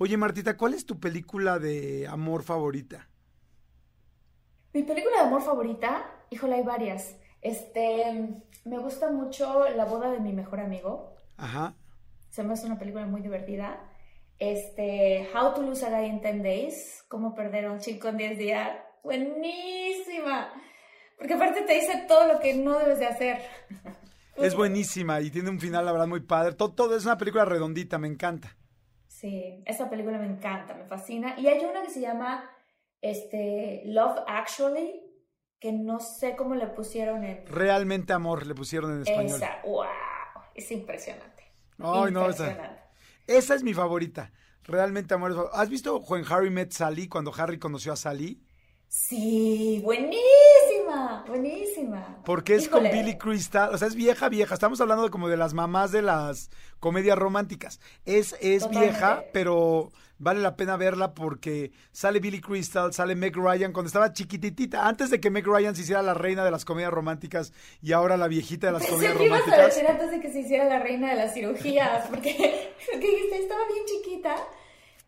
[0.00, 3.08] Oye, Martita, ¿cuál es tu película de amor favorita?
[4.72, 7.16] Mi película de amor favorita, híjole, hay varias.
[7.42, 11.16] Este, me gusta mucho La boda de mi mejor amigo.
[11.36, 11.74] Ajá.
[12.30, 13.90] Se me hace una película muy divertida.
[14.38, 18.18] Este, How to Lose a Guy in 10 Days, Cómo perder a un chico en
[18.18, 18.78] 10 días.
[19.02, 20.52] Buenísima.
[21.16, 23.42] Porque aparte te dice todo lo que no debes de hacer.
[24.36, 26.54] Es buenísima y tiene un final, la verdad, muy padre.
[26.54, 28.57] Todo, todo es una película redondita, me encanta.
[29.20, 31.34] Sí, esa película me encanta, me fascina.
[31.40, 32.48] Y hay una que se llama
[33.00, 35.02] este, Love Actually,
[35.58, 37.44] que no sé cómo le pusieron en...
[37.46, 39.36] Realmente amor le pusieron en español.
[39.36, 39.86] Esa, wow,
[40.54, 41.42] es impresionante.
[41.78, 42.78] Ay, no, esa,
[43.26, 44.32] esa es mi favorita.
[44.62, 45.32] Realmente amor.
[45.32, 48.40] es- ¿Has visto When Harry Met Sally, cuando Harry conoció a Sally?
[48.86, 49.82] Sí,
[50.88, 52.16] buenísima, buenísima.
[52.24, 52.90] Porque es Híjole.
[52.90, 54.54] con Billy Crystal, o sea, es vieja, vieja.
[54.54, 56.50] Estamos hablando de como de las mamás de las
[56.80, 57.80] comedias románticas.
[58.04, 58.90] Es, es Totalmente.
[58.90, 64.12] vieja, pero vale la pena verla porque sale Billy Crystal, sale Meg Ryan cuando estaba
[64.12, 67.92] chiquititita, antes de que Meg Ryan se hiciera la reina de las comedias románticas y
[67.92, 69.74] ahora la viejita de las Pensé comedias que ibas a románticas.
[69.76, 72.30] decir antes de que se hiciera la reina de las cirugías, porque,
[73.40, 74.36] estaba bien chiquita.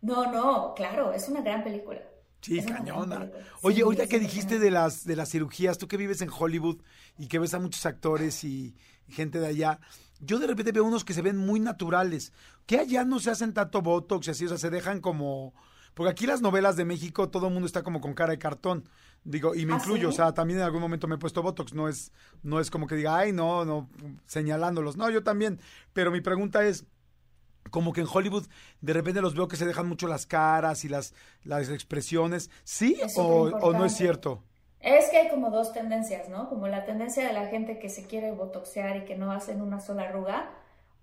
[0.01, 2.01] No, no, claro, es una gran película.
[2.41, 3.29] Sí, Es cañona.
[3.61, 6.81] Oye, Sí, ahorita que dijiste de las, de las cirugías, tú que vives en Hollywood
[7.17, 8.75] y que ves a muchos actores y
[9.07, 9.79] gente de allá,
[10.19, 12.33] yo de repente veo unos que se ven muy naturales,
[12.65, 15.53] que allá no se hacen tanto botox y así, o sea, se dejan como...
[15.93, 18.87] Porque aquí las novelas de México todo el mundo está como con cara de cartón.
[19.25, 20.13] Digo, y me ¿Ah, incluyo, sí?
[20.13, 22.11] o sea, también en algún momento me he puesto botox, no es
[22.43, 23.89] no es como que diga, "Ay, no, no",
[24.25, 24.95] señalándolos.
[24.95, 25.59] No, yo también,
[25.93, 26.85] pero mi pregunta es
[27.71, 28.45] como que en Hollywood
[28.81, 32.51] de repente los veo que se dejan mucho las caras y las, las expresiones.
[32.63, 34.43] ¿Sí o, o no es cierto?
[34.79, 36.49] Es que hay como dos tendencias, ¿no?
[36.49, 39.79] Como la tendencia de la gente que se quiere botoxear y que no hacen una
[39.79, 40.51] sola arruga,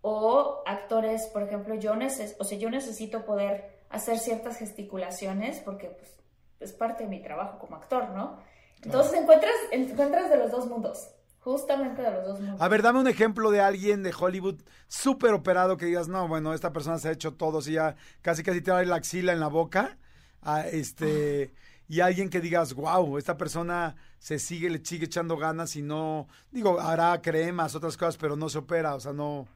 [0.01, 5.89] o actores, por ejemplo, yo, neces o sea, yo necesito poder hacer ciertas gesticulaciones porque
[5.89, 6.17] pues,
[6.61, 8.39] es parte de mi trabajo como actor, ¿no?
[8.83, 11.09] Entonces encuentras, encuentras de los dos mundos,
[11.41, 12.61] justamente de los dos mundos.
[12.61, 16.55] A ver, dame un ejemplo de alguien de Hollywood súper operado que digas, no, bueno,
[16.55, 19.49] esta persona se ha hecho todo, si ya casi casi te la axila en la
[19.49, 19.99] boca,
[20.43, 21.53] a este,
[21.89, 26.29] y alguien que digas, wow, esta persona se sigue, le sigue echando ganas y no,
[26.51, 29.47] digo, hará cremas, otras cosas, pero no se opera, o sea, no.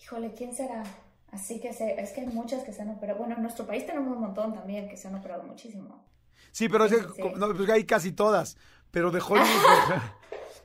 [0.00, 0.84] Híjole, ¿quién será?
[1.30, 3.18] Así que sé, es que hay muchas que se han operado.
[3.18, 6.04] Bueno, en nuestro país tenemos un montón también que se han operado muchísimo.
[6.52, 8.56] Sí, pero es que, Sí, no, pues hay casi todas.
[8.90, 10.02] Pero de Hollywood,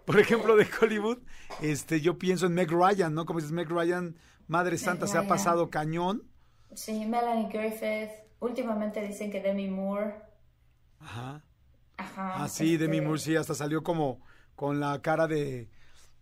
[0.05, 1.19] por, ej- por ejemplo, de Hollywood,
[1.59, 3.25] este, yo pienso en Meg Ryan, ¿no?
[3.25, 4.15] Como dices, Meg Ryan,
[4.47, 6.23] Madre Santa, se ha pasado cañón.
[6.75, 8.11] Sí, Melanie Griffith.
[8.39, 10.13] Últimamente dicen que Demi Moore.
[10.99, 11.43] Ajá.
[11.97, 12.43] Ajá.
[12.43, 14.21] Ah, sí, Demi este, Moore, sí, hasta salió como
[14.55, 15.69] con la cara de,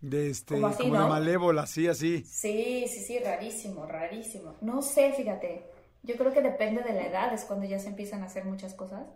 [0.00, 1.08] de este, Como como, así, de ¿no?
[1.08, 2.28] malévola, sí, así.
[2.28, 4.56] Sí, sí, sí, rarísimo, rarísimo.
[4.60, 5.70] No sé, fíjate.
[6.02, 8.74] Yo creo que depende de la edad, es cuando ya se empiezan a hacer muchas
[8.74, 9.06] cosas.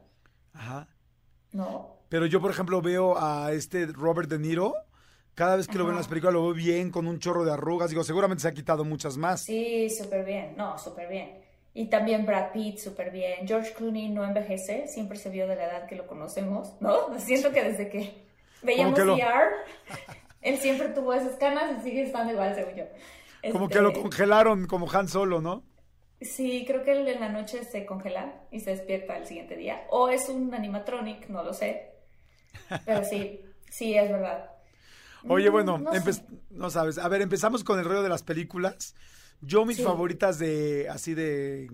[0.53, 0.89] Ajá.
[1.53, 1.97] No.
[2.09, 4.75] Pero yo, por ejemplo, veo a este Robert De Niro,
[5.35, 7.53] cada vez que lo veo en las películas lo veo bien, con un chorro de
[7.53, 7.91] arrugas.
[7.91, 9.43] Digo, seguramente se ha quitado muchas más.
[9.43, 10.55] Sí, súper bien.
[10.57, 11.39] No, súper bien.
[11.75, 13.47] Y también Brad Pitt, súper bien.
[13.47, 16.97] George Clooney no envejece, siempre se vio de la edad que lo conocemos, ¿no?
[17.19, 18.15] Siento que desde que
[18.63, 19.51] veíamos que lo- VR,
[20.41, 22.85] él siempre tuvo esas canas y sigue estando igual, según yo.
[23.53, 25.65] Como Este, que lo congelaron como Han Solo, ¿no?
[26.21, 29.87] Sí, creo que en la noche se congela y se despierta el siguiente día.
[29.91, 31.93] O es un animatronic, no lo sé.
[32.87, 34.51] Pero sí, sí, es verdad.
[35.29, 36.25] Oye, Mm, bueno, no empe- sé.
[36.51, 36.99] no sabes.
[36.99, 38.95] A ver, empezamos con el rollo de las películas.
[39.43, 39.83] Yo mis Sí.
[39.83, 41.69] favoritas de así de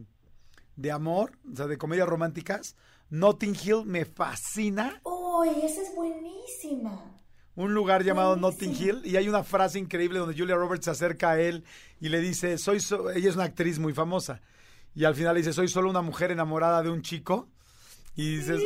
[0.74, 2.76] de amor, o sea, de comedias románticas,
[3.10, 5.00] Notting Hill me fascina.
[5.04, 7.12] Uy, esa es buenísima.
[7.54, 8.37] Un lugar llamado.
[8.37, 11.64] Notting Hill y hay una frase increíble donde Julia Roberts se acerca a él
[12.00, 14.40] y le dice, "Soy so-" ella es una actriz muy famosa."
[14.94, 17.49] Y al final le dice, "Soy solo una mujer enamorada de un chico."
[18.14, 18.60] Y dices,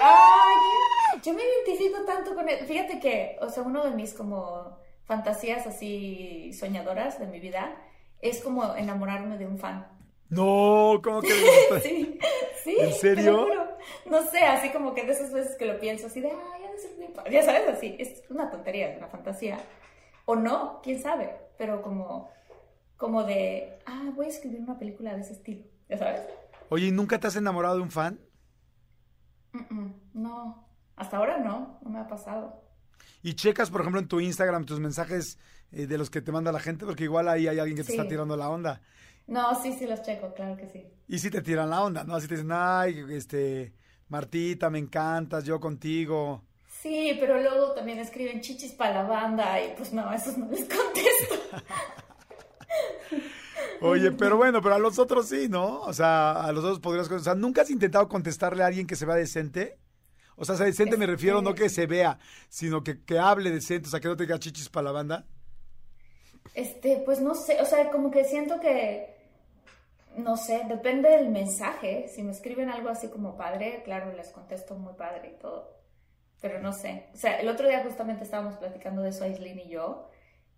[0.00, 2.64] Ay, yo me identifico tanto con él.
[2.66, 7.76] Fíjate que, o sea, uno de mis como fantasías así soñadoras de mi vida
[8.20, 9.86] es como enamorarme de un fan.
[10.32, 11.28] "No, ¿cómo que
[11.82, 12.18] Sí,
[12.64, 12.76] sí.
[12.78, 13.48] ¿En serio?
[14.06, 16.72] No sé, así como que de esas veces que lo pienso, así de, ay, ha
[16.72, 17.32] de ser bien padre".
[17.32, 19.58] Ya sabes, así, es una tontería, es una fantasía.
[20.24, 22.30] O no, quién sabe, pero como,
[22.96, 26.20] como de, ah, voy a escribir una película de ese estilo, ya sabes.
[26.68, 28.18] Oye, ¿y nunca te has enamorado de un fan?
[29.52, 32.62] Mm, mm, no, hasta ahora no, no me ha pasado.
[33.22, 35.38] Y checas, por ejemplo, en tu Instagram tus mensajes
[35.72, 37.92] eh, de los que te manda la gente, porque igual ahí hay alguien que te
[37.92, 37.98] Sí.
[37.98, 38.80] está tirando la onda.
[39.26, 40.84] No, sí, sí los checo, claro que sí.
[41.08, 42.14] Y si te tiran la onda, ¿no?
[42.16, 43.72] Así te dicen, ay, este,
[44.08, 46.44] Martita, me encantas, yo contigo.
[46.80, 50.60] Sí, pero luego también escriben chichis para la banda y pues no, esos no les
[50.68, 51.58] contesto.
[53.80, 55.80] Oye, pero bueno, pero a los otros sí, ¿no?
[55.80, 57.10] O sea, a los otros podrías...
[57.10, 59.78] O sea, ¿nunca has intentado contestarle a alguien que se vea decente?
[60.36, 62.18] O sea, decente me refiero no que se vea,
[62.48, 65.26] sino que, que hable decente, o sea, que no te diga chichis para la banda.
[66.54, 69.14] Este, pues no sé, o sea, como que siento que,
[70.16, 72.08] no sé, depende del mensaje.
[72.08, 75.72] Si me escriben algo así como padre, claro, les contesto muy padre y todo.
[76.40, 77.04] Pero no sé.
[77.14, 80.08] O sea, el otro día justamente estábamos platicando de eso Aislinn y yo,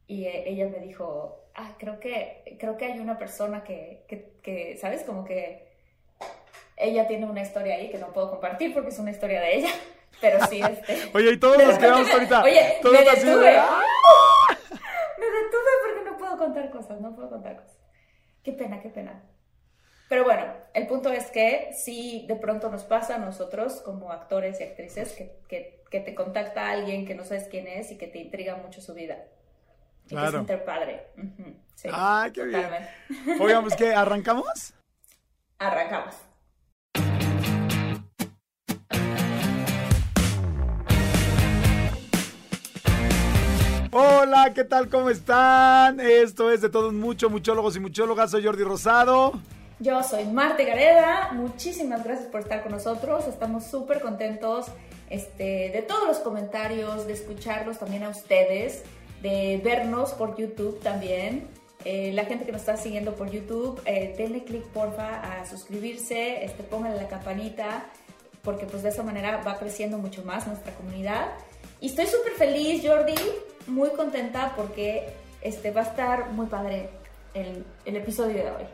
[0.06, 4.32] y eh, ella me dijo, ah, creo que, creo que hay una persona que, que,
[4.43, 5.02] que, ¿sabes?
[5.05, 5.69] Como que
[6.76, 9.70] ella tiene una historia ahí que no puedo compartir porque es una historia de ella.
[10.20, 11.11] Pero sí, este.
[11.14, 12.43] Oye, y todos nos quedamos ahorita.
[12.43, 13.56] Oye, todos me detuve.
[13.58, 13.82] "Ah".
[15.19, 17.76] Me detuve porque no puedo contar cosas, no puedo contar cosas.
[18.43, 19.23] Qué pena, qué pena.
[20.08, 24.61] Pero bueno, el punto es que si de pronto nos pasa a nosotros como actores
[24.61, 28.06] y actrices que, que, que te contacta alguien que no sabes quién es y que
[28.06, 29.25] te intriga mucho su vida.
[30.05, 30.29] Y que Claro.
[30.29, 31.06] es interpadre.
[31.17, 32.69] Ujú, sí, Ay, qué bien.
[33.41, 33.94] Oigan, pues, ¿qué?
[33.94, 34.75] ¿Arrancamos?
[35.58, 36.14] Arrancamos.
[43.96, 44.88] Hola, ¿qué tal?
[44.88, 46.00] ¿Cómo están?
[46.00, 48.32] Esto es de todos mucho, muchólogos y muchólogas.
[48.32, 49.41] Soy Jordi Rosado.
[49.79, 54.67] Yo soy Marte Gareda, muchísimas gracias por estar con nosotros, estamos súper contentos
[55.11, 58.82] este, de todos los comentarios, de escucharlos también a ustedes,
[59.23, 61.46] de vernos por YouTube también.
[61.85, 66.44] Eh, la gente que nos está siguiendo por YouTube, eh, denle click porfa a suscribirse,
[66.44, 67.85] este, pónganle la campanita,
[68.43, 71.29] porque pues de esa manera va creciendo mucho más nuestra comunidad.
[71.81, 73.14] Y estoy súper feliz, Jordi,
[73.66, 76.90] muy contenta porque este, va a estar muy padre
[77.34, 78.64] el, el episodio de hoy.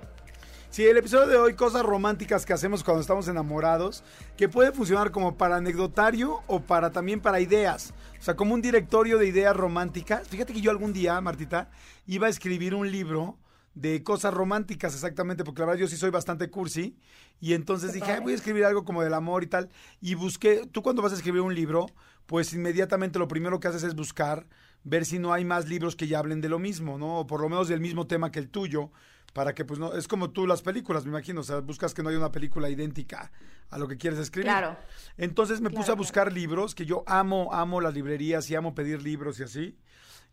[0.70, 4.04] Sí, el episodio de hoy, cosas románticas que hacemos cuando estamos enamorados,
[4.36, 7.92] que puede funcionar como para anecdotario o para también para ideas.
[8.20, 10.28] O sea, como un directorio de ideas románticas.
[10.28, 11.70] Fíjate que yo algún día, Martita,
[12.06, 13.36] iba a escribir un libro
[13.74, 16.96] de cosas románticas exactamente, porque la verdad yo sí soy bastante cursi.
[17.40, 18.12] Y entonces dije.
[18.12, 19.70] "Ay, voy a escribir algo como del amor y tal.
[20.00, 21.86] Y busqué, tú cuando vas a escribir un libro,
[22.26, 24.46] pues inmediatamente lo primero que haces es buscar,
[24.84, 27.20] ver si no hay más libros que ya hablen de lo mismo, ¿no?
[27.20, 28.90] O por lo menos del mismo tema que el tuyo
[29.32, 32.02] para que pues no, es como tú las películas, me imagino, o sea, buscas que
[32.02, 33.30] no haya una película idéntica
[33.70, 34.46] a lo que quieres escribir.
[34.46, 34.76] Claro.
[35.16, 39.02] Entonces me puse a buscar libros, que yo amo, amo las librerías y amo pedir
[39.02, 39.78] libros y así.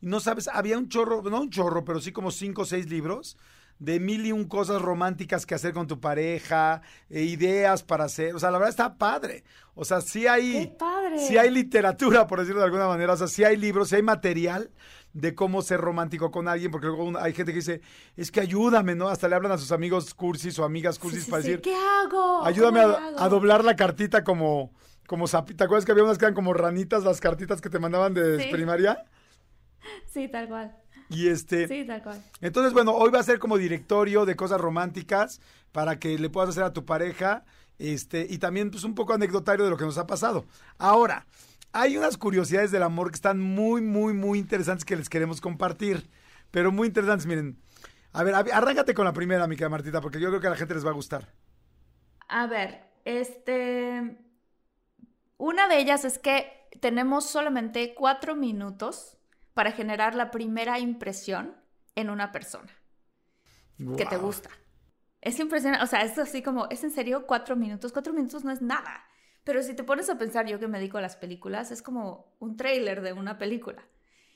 [0.01, 2.89] Y no sabes, había un chorro, no un chorro, pero sí como cinco o seis
[2.89, 3.37] libros
[3.79, 8.35] de mil y un cosas románticas que hacer con tu pareja, e ideas para hacer,
[8.35, 9.43] o sea, la verdad está padre.
[9.75, 10.73] O sea, sí hay,
[11.27, 14.01] sí hay literatura, por decirlo de alguna manera, o sea, sí hay libros, sí hay
[14.01, 14.71] material
[15.13, 17.81] de cómo ser romántico con alguien, porque luego hay gente que dice,
[18.15, 19.07] es que ayúdame, ¿no?
[19.09, 21.75] Hasta le hablan a sus amigos cursis o amigas cursis Sí, sí, para decir, ¿Qué
[21.75, 22.43] hago?
[22.45, 23.19] ayúdame ¿Cómo a, le hago?
[23.21, 24.73] a doblar la cartita como,
[25.07, 25.57] como zapita.
[25.59, 28.41] ¿Te acuerdas que había unas que eran como ranitas, las cartitas que te mandaban de
[28.43, 28.49] Sí.
[28.51, 29.05] primaria?
[30.07, 30.75] Sí, tal cual.
[31.09, 32.21] Y este, Sí, tal cual.
[32.41, 36.49] entonces, bueno, hoy va a ser como directorio de cosas románticas para que le puedas
[36.49, 37.45] hacer a tu pareja,
[37.79, 40.45] este, y también pues un poco anecdotario de lo que nos ha pasado.
[40.77, 41.25] Ahora,
[41.73, 46.09] hay unas curiosidades del amor que están muy, muy, muy interesantes que les queremos compartir,
[46.51, 47.57] pero muy interesantes, miren.
[48.13, 50.55] A ver, arráncate con la primera, mi querida Martita, porque yo creo que a la
[50.55, 51.27] gente les va a gustar.
[52.29, 54.17] A ver, este.
[55.37, 59.16] Una de ellas es que tenemos solamente cuatro minutos
[59.57, 61.55] para generar la primera impresión
[61.95, 62.71] en una persona
[63.97, 64.51] que te gusta.
[65.19, 68.51] Es impresionante, o sea, es así como, es en serio cuatro minutos, cuatro minutos no
[68.51, 69.03] es nada.
[69.43, 72.35] Pero si te pones a pensar, yo que me dedico a las películas, es como
[72.37, 73.83] un tráiler de una película.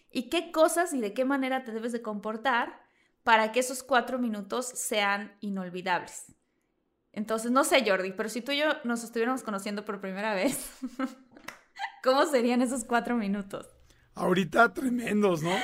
[0.09, 2.81] ¿Y qué cosas y de qué manera te debes de comportar
[3.21, 6.33] para que esos cuatro minutos sean inolvidables?
[7.11, 10.71] Entonces, no sé, Jordi, pero si tú y yo nos estuviéramos conociendo por primera vez,
[12.03, 13.67] ¿cómo serían esos cuatro minutos?
[14.15, 15.55] Ahorita tremendos, ¿no?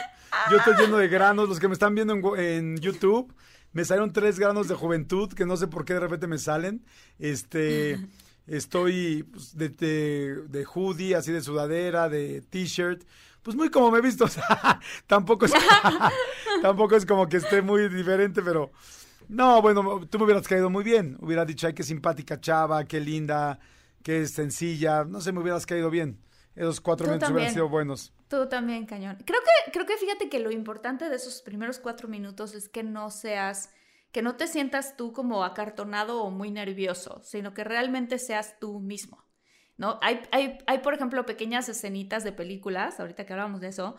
[0.50, 1.50] Yo estoy lleno de granos.
[1.50, 3.34] Los que me están viendo en, en YouTube,
[3.74, 6.84] me salieron tres granos de juventud que no sé por qué de repente me salen.
[7.20, 8.00] Este,
[8.48, 13.04] estoy pues, de, de, de hoodie, así de sudadera, de t-shirt.
[13.44, 14.25] Pues muy como me he visto.
[14.25, 15.54] O sea, tampoco es,
[16.62, 18.72] tampoco es como que esté muy diferente, pero
[19.30, 21.18] no, bueno, tú me hubieras caído muy bien.
[21.20, 23.60] Hubiera dicho, ay, qué simpática chava, qué linda,
[24.04, 25.04] qué sencilla.
[25.04, 26.20] No sé, me hubieras caído bien.
[26.56, 28.13] Esos cuatro Tú minutos hubieran sido buenos.
[28.27, 29.17] Tú también, cañón.
[29.25, 32.84] Creo que, creo que fíjate que lo importante de esos primeros cuatro minutos es que
[32.84, 33.72] no seas,
[34.12, 38.79] que no te sientas tú como acartonado o muy nervioso, sino que realmente seas tú
[38.79, 39.24] mismo.
[39.77, 40.00] ¿No?
[40.01, 43.96] Hay, hay, hay, por ejemplo, pequeñas escenitas de películas, ahorita que hablábamos de eso,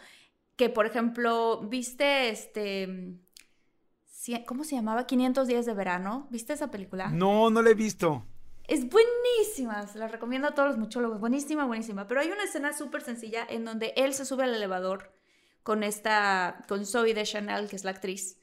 [0.56, 3.14] que, por ejemplo, viste este.
[4.10, 5.06] cien- ¿Cómo se llamaba?
[5.06, 6.26] 500 días de verano.
[6.30, 7.10] ¿Viste esa película?
[7.10, 8.26] No, no la he visto.
[8.68, 12.06] Es buenísima, se la recomiendo a todos los muchólogos, buenísima, buenísima.
[12.06, 15.10] Pero hay una escena súper sencilla en donde él se sube al elevador
[15.62, 18.38] con esta, con Zoe de Chanel, que es la actriz,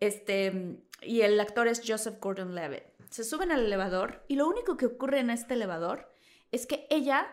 [0.00, 2.84] este, y el actor es Joseph Gordon-Levitt.
[3.10, 6.10] Se suben al elevador y lo único que ocurre en este elevador
[6.52, 7.26] es que ella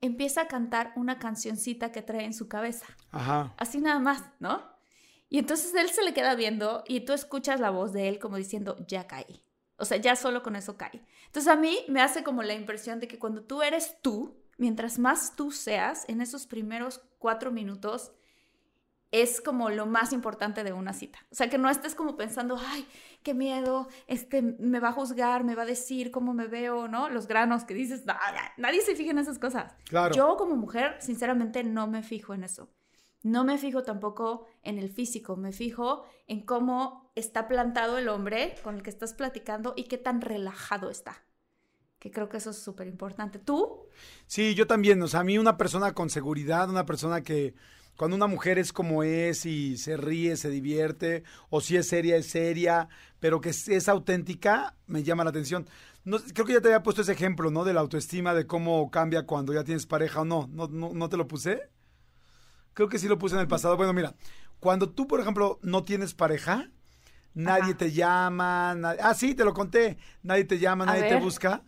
[0.00, 3.54] empieza a cantar una cancioncita que trae en su cabeza Ajá.
[3.58, 4.62] así nada más, ¿no?
[5.28, 8.36] Y entonces él se le queda viendo y tú escuchas la voz de él como
[8.36, 9.43] diciendo, ya caí.
[9.76, 11.04] O sea, ya solo con eso caí.
[11.26, 14.98] Entonces a mí me hace como la impresión de que cuando tú eres tú, mientras
[14.98, 18.12] más tú seas, en esos primeros cuatro minutos,
[19.10, 21.20] es como lo más importante de una cita.
[21.30, 22.84] O sea, que no estés como pensando, ay,
[23.22, 27.08] qué miedo, este, me va a juzgar, me va a decir cómo me veo, ¿no?
[27.08, 28.20] Los granos que dices, "Nada,
[28.56, 29.76] nadie se fija en esas cosas.
[29.88, 30.14] Claro.
[30.14, 32.68] Yo como mujer, sinceramente, no me fijo en eso.
[33.24, 38.54] No me fijo tampoco en el físico, me fijo en cómo está plantado el hombre
[38.62, 41.24] con el que estás platicando y qué tan relajado está.
[41.98, 43.38] Que creo que eso es súper importante.
[43.38, 43.88] ¿Tú?
[44.26, 45.00] Sí, yo también.
[45.02, 47.54] O sea, a mí una persona con seguridad, una persona que
[47.96, 52.16] cuando una mujer es como es y se ríe, se divierte, o si es seria,
[52.16, 52.90] es seria,
[53.20, 55.66] pero que es, es auténtica, me llama la atención.
[56.04, 57.64] No, creo que ya te había puesto ese ejemplo, ¿no?
[57.64, 60.46] De la autoestima, de cómo cambia cuando ya tienes pareja o no.
[60.52, 61.70] ¿No, no, no te lo puse?
[62.74, 63.76] Creo que sí lo puse en el pasado.
[63.76, 64.14] Bueno, mira,
[64.60, 66.70] cuando tú, por ejemplo, no tienes pareja,
[67.34, 67.76] nadie Ajá.
[67.78, 71.62] te llama, na- ah, sí, te lo conté, nadie te llama, nadie te busca,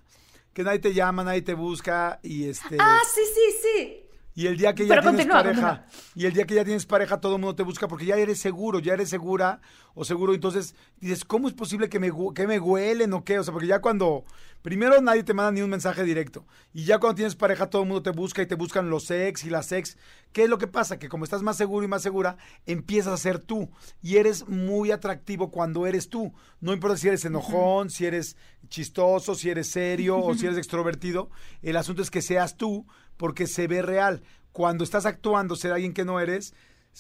[0.52, 2.76] que nadie te llama, nadie te busca y este...
[2.80, 4.05] Ah, sí, sí, sí.
[4.36, 6.12] Y el día que ya Pero tienes continúa, pareja, continúa.
[6.14, 8.38] y el día que ya tienes pareja, todo el mundo te busca porque ya eres
[8.38, 9.62] seguro, ya eres segura
[9.94, 10.34] o seguro.
[10.34, 13.38] Entonces dices, ¿cómo es posible que me, que me huelen o qué?
[13.38, 14.26] O sea, porque ya cuando,
[14.60, 16.44] primero nadie te manda ni un mensaje directo.
[16.74, 19.42] Y ya cuando tienes pareja, todo el mundo te busca y te buscan los ex
[19.44, 19.96] y las ex.
[20.32, 20.98] ¿Qué es lo que pasa?
[20.98, 23.70] Que como estás más seguro y más segura, empiezas a ser tú.
[24.02, 26.34] Y eres muy atractivo cuando eres tú.
[26.60, 28.36] No importa si eres enojón, si eres
[28.68, 31.30] chistoso, si eres serio o si eres extrovertido.
[31.62, 34.22] El asunto es que seas tú porque se ve real.
[34.52, 36.54] Cuando estás actuando ser alguien que no eres,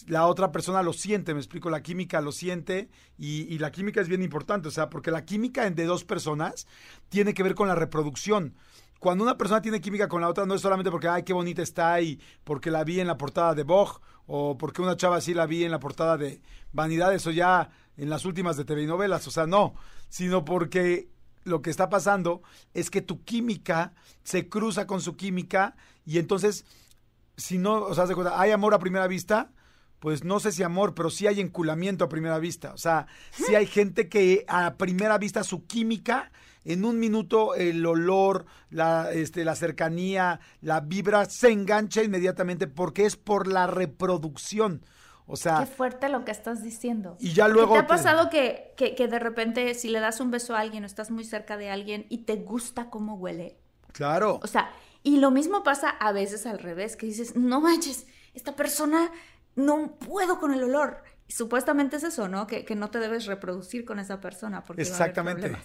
[0.06, 4.08] la otra persona lo siente, me explico, la química lo siente y, la química es
[4.08, 6.66] bien importante, o sea, porque la química de dos personas
[7.08, 8.54] tiene que ver con la reproducción.
[8.98, 11.62] Cuando una persona tiene química con la otra, no es solamente porque, ay, qué bonita
[11.62, 15.32] está y porque la vi en la portada de Vogue o porque una chava así
[15.32, 16.40] la vi en la portada de
[16.72, 19.74] Vanidades o ya en las últimas de TV y novelas, o sea, no,
[20.08, 21.08] sino porque
[21.44, 22.42] lo que está pasando
[22.74, 23.94] es que tu química
[24.24, 26.64] se cruza con su química y entonces
[27.36, 29.50] si no, o sea, hay amor a primera vista,
[29.98, 32.72] pues no sé si amor, pero sí hay enculamiento a primera vista.
[32.72, 36.32] O sea, sí hay gente que a primera vista su química,
[36.64, 43.06] en un minuto el olor, la, este, la cercanía, la vibra, se engancha inmediatamente porque
[43.06, 44.84] es por la reproducción.
[45.28, 47.16] O sea, Qué fuerte lo que estás diciendo.
[47.18, 47.74] y ya luego...
[47.74, 50.84] ¿Te ha pasado que, que, que de repente si le das un beso a alguien
[50.84, 53.58] o estás muy cerca de alguien y te gusta cómo huele?
[53.92, 54.38] Claro.
[54.42, 54.70] O sea,
[55.06, 59.12] y lo mismo pasa a veces al revés, que dices, no manches, esta persona
[59.54, 61.04] no puedo con el olor.
[61.28, 62.48] Y supuestamente es eso, ¿no?
[62.48, 65.56] Que, que no te debes reproducir con esa persona porque va a haber Exactamente.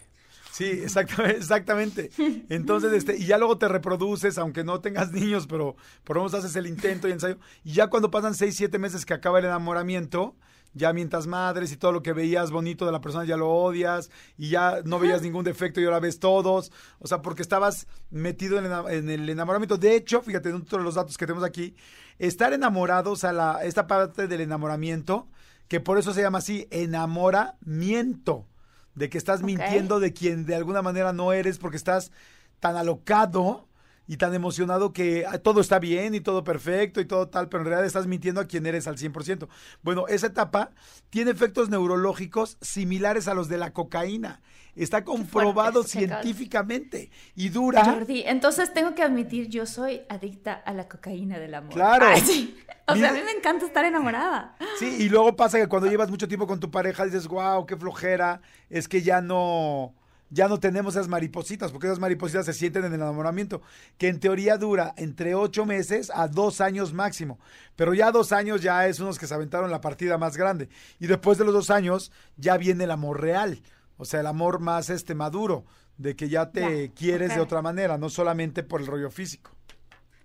[0.52, 2.12] Sí, exactamente, exactamente.
[2.50, 6.36] Entonces, este, y ya luego te reproduces, aunque no tengas niños, pero por lo menos
[6.36, 7.40] haces el intento y ensayo.
[7.64, 10.36] Y ya cuando pasan seis, siete meses que acaba el enamoramiento,
[10.74, 14.10] ya mientras madres y todo lo que veías bonito de la persona ya lo odias
[14.38, 16.72] y ya no veías ningún defecto y ahora ves todos.
[17.00, 19.78] O sea, porque estabas metido en el, ena- en el enamoramiento.
[19.78, 21.76] De hecho, fíjate, dentro de los datos que tenemos aquí,
[22.20, 25.28] estar enamorado, o sea, la, esta parte del enamoramiento,
[25.68, 28.48] que por eso se llama así, enamoramiento.
[28.96, 32.12] de que estás mintiendo de quien de alguna manera no eres porque estás
[32.60, 33.68] tan alocado
[34.12, 37.62] y tan emocionado que ah, todo está bien y todo perfecto y todo tal, pero
[37.62, 39.48] en realidad estás mintiendo a quien eres al 100%.
[39.84, 40.72] Bueno, esa etapa
[41.10, 44.42] tiene efectos neurológicos similares a los de la cocaína.
[44.76, 47.86] Está comprobado científicamente y dura.
[47.86, 51.72] Jordi, entonces tengo que admitir, yo soy adicta a la cocaína del amor.
[51.74, 52.08] Claro.
[52.08, 52.58] Ay, sí.
[52.90, 54.58] O sea, a mí me encanta estar enamorada.
[54.78, 57.78] Sí, y luego pasa que cuando llevas mucho tiempo con tu pareja dices, wow, qué
[57.78, 59.94] flojera, es que ya no,
[60.32, 63.62] ya no tenemos esas maripositas, porque esas maripositas se sienten en el enamoramiento,
[63.98, 67.38] que en teoría dura entre ocho meses a dos años máximo,
[67.76, 70.70] pero ya dos años ya es unos que se aventaron la partida más grande,
[71.00, 73.62] y después de los dos años ya viene el amor real,
[73.98, 75.66] o sea, el amor más este maduro,
[75.98, 79.52] de que ya te Ya, quieres de otra manera, no solamente por el rollo físico.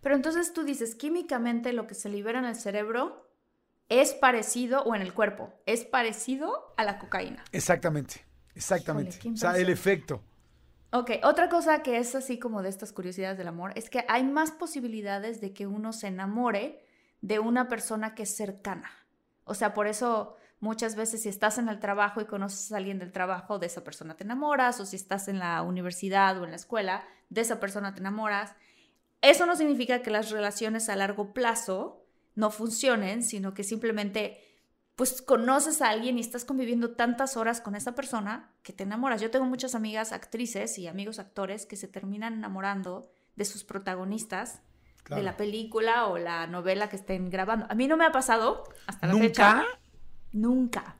[0.01, 3.29] Pero entonces tú dices, químicamente lo que se libera en el cerebro
[3.89, 7.45] es parecido, o en el cuerpo, es parecido a la cocaína.
[7.53, 8.25] Exactamente,
[8.57, 9.19] exactamente.
[9.29, 10.23] o sea, el efecto.
[10.91, 14.25] Ok, otra cosa que es así como de estas curiosidades del amor es que hay
[14.25, 16.85] más posibilidades de que uno se enamore
[17.21, 18.91] de una persona que es cercana.
[19.45, 22.99] O sea, por eso muchas veces si estás en el trabajo y conoces a alguien
[22.99, 26.51] del trabajo, de esa persona te enamoras, o si estás en la universidad o en
[26.51, 28.55] la escuela, de esa persona te enamoras.
[29.23, 34.46] Eso no significa que las relaciones a largo plazo no funcionen, sino que simplemente
[34.97, 39.21] pues conoces a alguien y estás conviviendo tantas horas con esa persona que te enamoras.
[39.21, 44.61] Yo tengo muchas amigas actrices y amigos actores que se terminan enamorando de sus protagonistas
[45.03, 45.21] Claro.
[45.21, 47.65] de la película o la novela que estén grabando.
[47.71, 49.26] A mí no me ha pasado hasta la ¿Nunca?
[49.29, 49.65] fecha.
[50.33, 50.97] Nunca.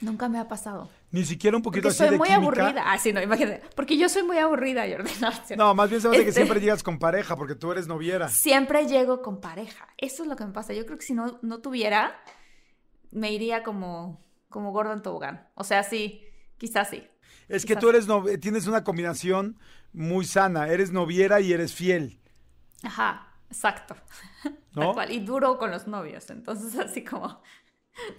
[0.00, 0.88] Nunca me ha pasado.
[1.10, 2.42] Ni siquiera un poquito Porque así soy de muy química.
[2.62, 2.82] aburrida.
[2.86, 3.62] Ah, sí, no, imagínate.
[3.74, 5.10] Porque yo soy muy aburrida, Jordi.
[5.20, 5.30] No.
[5.56, 8.28] No, más bien se hace que Este- siempre llegas con pareja porque tú eres noviera.
[8.28, 9.88] Siempre llego con pareja.
[9.98, 10.72] Eso es lo que me pasa.
[10.72, 12.14] Yo creo que si no, no tuviera,
[13.10, 15.48] me iría como, como gordo en tobogán.
[15.54, 16.22] O sea, sí,
[16.56, 17.06] quizás sí.
[17.48, 19.58] Es que tú eres no- tienes una combinación
[19.92, 20.68] muy sana.
[20.68, 22.20] Eres noviera y eres fiel.
[22.82, 23.96] Ajá, exacto.
[24.74, 24.82] ¿No?
[24.86, 25.10] Tal cual.
[25.12, 26.28] Y duro con los novios.
[26.30, 27.40] Entonces, así como.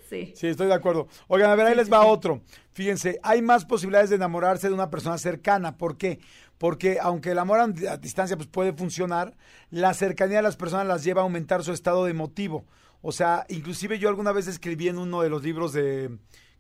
[0.10, 0.34] Sí.
[0.36, 1.08] Sí, estoy de acuerdo.
[1.28, 2.42] Oigan, a ver, ahí les va otro.
[2.74, 5.78] Fíjense, hay más posibilidades de enamorarse de una persona cercana.
[5.78, 6.20] ¿Por qué?
[6.58, 9.38] Porque aunque el amor a a distancia pues, puede funcionar,
[9.70, 12.66] la cercanía de las personas las lleva a aumentar su estado de emotivo.
[13.02, 16.18] O sea, inclusive yo alguna vez escribí en uno de los libros de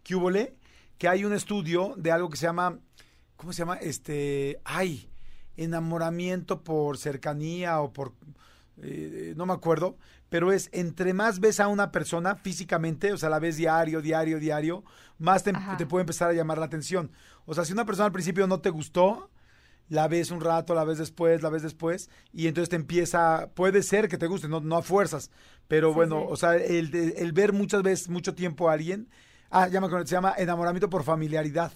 [0.07, 0.55] Cúbole
[0.97, 2.79] que hay un estudio de algo que se llama,
[3.35, 3.77] ¿cómo se llama?
[3.77, 5.09] Este, ay,
[5.55, 8.13] enamoramiento por cercanía o por,
[8.81, 9.97] eh, no me acuerdo,
[10.29, 14.39] pero es entre más ves a una persona físicamente, o sea, la ves diario, diario,
[14.39, 14.83] diario,
[15.17, 17.11] más te, te puede empezar a llamar la atención.
[17.45, 19.29] O sea, si una persona al principio no te gustó,
[19.89, 23.83] la ves un rato, la ves después, la ves después, y entonces te empieza, puede
[23.83, 25.29] ser que te guste, no, no a fuerzas,
[25.67, 26.25] pero Sí, bueno, sí.
[26.29, 29.09] o sea, el, el ver muchas veces, mucho tiempo a alguien,
[29.49, 31.71] ah, ya me se llama enamoramiento por familiaridad.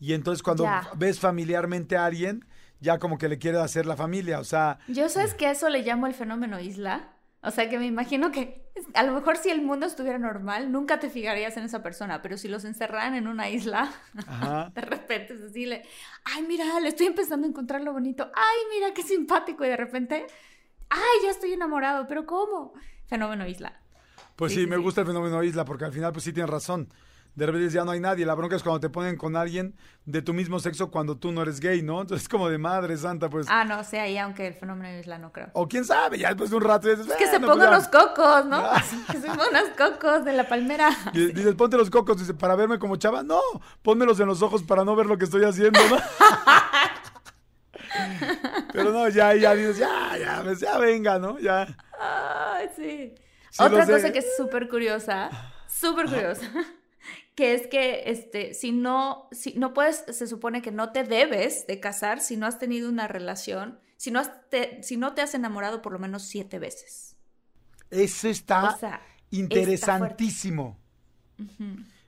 [0.00, 0.88] Y entonces cuando Ya.
[0.96, 2.44] ves familiarmente a alguien,
[2.80, 5.68] ya como que le quiere hacer la familia, o sea, Yo sabes que a eso
[5.68, 7.10] le llamo el fenómeno isla.
[7.42, 11.00] O sea que me imagino que a lo mejor si el mundo estuviera normal, nunca
[11.00, 13.92] te fijarías en esa persona, pero si los encerraran en una isla,
[14.26, 14.70] ajá.
[14.74, 15.82] de repente es decirle,
[16.24, 19.76] ay, mira, le estoy empezando a encontrar lo bonito, ay, mira, qué simpático, y de
[19.76, 20.26] repente,
[20.88, 22.74] ay, ya estoy enamorado, pero ¿cómo?
[23.06, 23.80] Fenómeno isla.
[24.36, 24.82] Pues Sí, sí, sí, me sí.
[24.82, 26.88] gusta el fenómeno isla, porque al final pues sí tienes razón.
[27.34, 28.26] De repente ya no hay nadie.
[28.26, 31.40] La bronca es cuando te ponen con alguien de tu mismo sexo cuando tú no
[31.42, 32.02] eres gay, ¿no?
[32.02, 33.46] Entonces como de madre santa, pues.
[33.48, 35.48] Ah, no, sé, ahí aunque el fenómeno isla no creo.
[35.54, 37.84] O quién sabe, ya después de un rato dices, Es que se "Bueno, pongan pues
[37.84, 37.98] los ya".
[38.00, 38.56] cocos, ¿no?
[38.56, 38.82] Ah.
[39.10, 40.90] Que se pongan los cocos de la palmera.
[41.14, 43.22] Y dices, ponte los cocos, dice, para verme como chava.
[43.22, 43.40] No,
[43.82, 45.96] pónmelos en los ojos para no ver lo que estoy haciendo, ¿no?
[48.72, 51.38] Pero no, ya, ya dices, ya, ya, pues ya venga, ¿no?
[51.38, 51.66] Ya.
[51.98, 53.14] Ay, sí.
[53.50, 55.28] Sí, Otra cosa que es súper curiosa,
[55.68, 56.46] súper curiosa,
[57.34, 61.66] que es que este, si no, si no puedes, se supone que no te debes
[61.66, 65.22] de casar si no has tenido una relación, si no, has te, si no te
[65.22, 67.16] has enamorado por lo menos siete veces.
[67.90, 70.78] Eso está O sea, interesantísimo.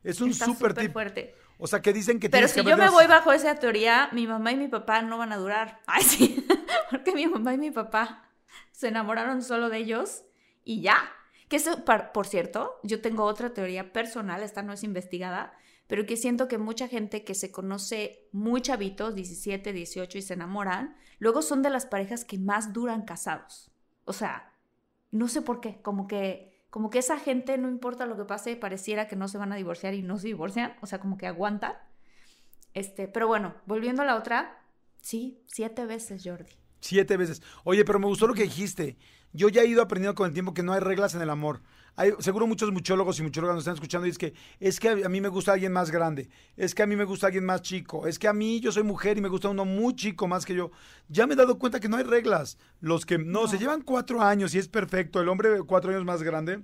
[0.03, 0.93] Es un está súper tip.
[0.93, 1.35] fuerte.
[1.59, 4.27] O sea, que dicen que Pero si que yo me voy bajo esa teoría, mi
[4.27, 5.81] mamá y mi papá no van a durar.
[5.87, 6.47] Ay, sí.
[6.91, 8.29] Porque mi mamá y mi papá
[8.73, 10.25] se enamoraron solo de ellos
[10.65, 10.99] y ya.
[11.55, 15.53] Que eso, por cierto, yo tengo otra teoría personal, esta no es investigada,
[15.87, 20.35] pero que siento que mucha gente que se conoce muy chavitos, 17, 18 y se
[20.35, 23.71] enamoran, luego son de las parejas que más duran casados.
[24.05, 24.53] O sea,
[25.13, 28.57] no sé por qué, como que como que esa gente no importa lo que pase,
[28.57, 31.29] pareciera que no se van a divorciar y no se divorcian, o sea, como que
[31.29, 31.75] aguantan.
[32.73, 34.61] Este, pero bueno, volviendo a la otra,
[35.01, 36.51] sí, siete veces, Jordi.
[36.81, 37.43] Siete veces.
[37.63, 38.99] Oye, pero me gustó lo que dijiste.
[39.35, 41.61] Yo ya he ido aprendiendo con el tiempo que no hay reglas en el amor.
[41.97, 45.09] Hay, seguro muchos muchólogos y muchólogas nos están escuchando y es que es que a
[45.09, 48.07] mí me gusta alguien más grande, es que a mí me gusta alguien más chico,
[48.09, 50.55] es que a mí yo soy mujer y me gusta uno muy chico más que
[50.55, 50.71] yo.
[51.09, 52.59] Ya me he dado cuenta que no hay reglas.
[52.81, 56.23] Los que no, se llevan cuatro años y es perfecto, el hombre cuatro años más
[56.23, 56.63] grande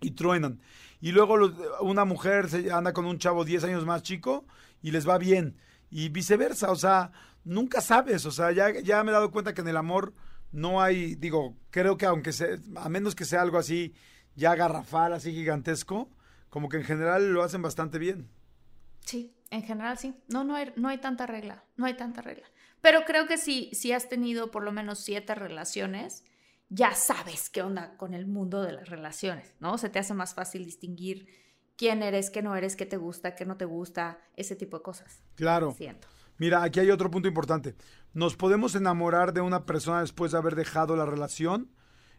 [0.00, 0.60] y truenan.
[1.00, 4.46] Y luego los- una mujer se anda con un chavo 10 años más chico
[4.82, 5.56] y les va bien.
[5.90, 7.10] Y viceversa, o sea,
[7.44, 10.12] nunca sabes, o sea, ya, ya me he dado cuenta que en el amor
[10.52, 13.94] no hay, digo, creo que aunque sea, a menos que sea algo así
[14.34, 16.08] ya garrafal, así gigantesco,
[16.48, 18.28] como que en general lo hacen bastante bien.
[19.04, 20.14] Sí, en general sí.
[20.28, 22.46] No, no hay, no hay tanta regla, no hay tanta regla.
[22.80, 26.24] Pero creo que si, si has tenido por lo menos siete relaciones,
[26.68, 29.76] ya sabes qué onda con el mundo de las relaciones, ¿no?
[29.76, 31.26] Se te hace más fácil distinguir
[31.76, 34.82] quién eres, qué no eres, qué te gusta, qué no te gusta, ese tipo de
[34.82, 35.22] cosas.
[35.34, 35.72] Claro.
[35.72, 36.08] Siento.
[36.38, 37.74] Mira, aquí hay otro punto importante.
[38.12, 41.70] Nos podemos enamorar de una persona después de haber dejado la relación.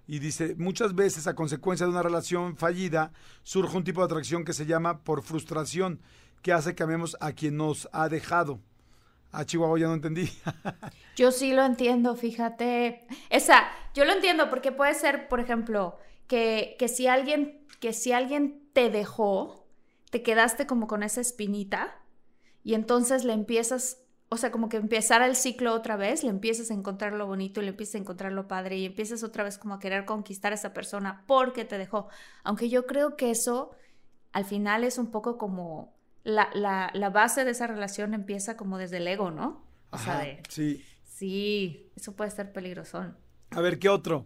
[0.08, 3.12] Y dice, muchas veces a consecuencia de una relación fallida
[3.44, 6.02] surge un tipo de atracción que se llama por frustración,
[6.42, 8.60] que hace que amemos a quien nos ha dejado.
[9.32, 10.30] A Chihuahua ya no entendí.
[11.16, 13.08] Yo sí lo entiendo, fíjate.
[13.30, 18.12] Esa, yo lo entiendo porque puede ser, por ejemplo, que, que si alguien, que si
[18.12, 19.66] alguien te dejó,
[20.10, 22.02] te quedaste como con esa espinita
[22.64, 24.01] y entonces le empiezas,
[24.34, 27.60] o sea, como que empezara el ciclo otra vez, le empiezas a encontrar lo bonito
[27.60, 30.54] y le empiezas a encontrar lo padre y empiezas otra vez como a querer conquistar
[30.54, 32.08] a esa persona porque te dejó.
[32.46, 33.72] Aunque yo creo que eso
[34.32, 38.78] al final es un poco como la, la, la base de esa relación empieza como
[38.78, 39.66] desde el ego, ¿no?
[39.90, 40.86] O sea, Ajá, de, sí.
[41.04, 43.14] Sí, eso puede ser peligroso.
[43.50, 44.26] A ver, ¿qué otro?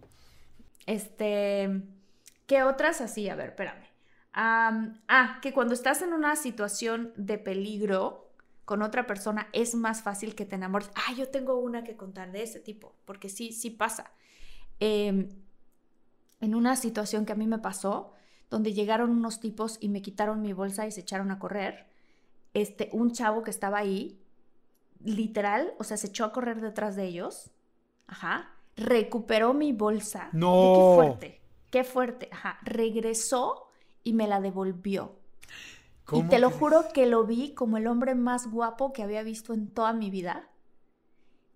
[0.86, 1.82] Este,
[2.46, 3.28] ¿qué otras así?
[3.28, 3.86] A ver, espérame.
[4.34, 8.25] Am, ah, que cuando estás en una situación de peligro
[8.66, 10.90] con otra persona es más fácil que te enamores.
[10.96, 14.12] Ah, yo tengo una que contar de ese tipo, porque sí, sí pasa.
[14.80, 15.30] Em,
[16.42, 18.12] en una situación que a mí me pasó,
[18.50, 21.86] donde llegaron unos tipos y me quitaron mi bolsa y se echaron a correr,
[22.54, 24.20] este, un chavo que estaba ahí,
[25.04, 27.52] literal, o sea, se echó a correr detrás de ellos,
[28.08, 30.30] ajá, recuperó mi bolsa.
[30.34, 30.74] No.
[30.76, 33.68] Qué fuerte, qué fuerte, ajá, regresó
[34.04, 35.20] y me la devolvió.
[36.06, 39.24] Y ¿Cómo te lo juro que lo vi como el hombre más guapo que había
[39.24, 40.50] visto en toda mi vida.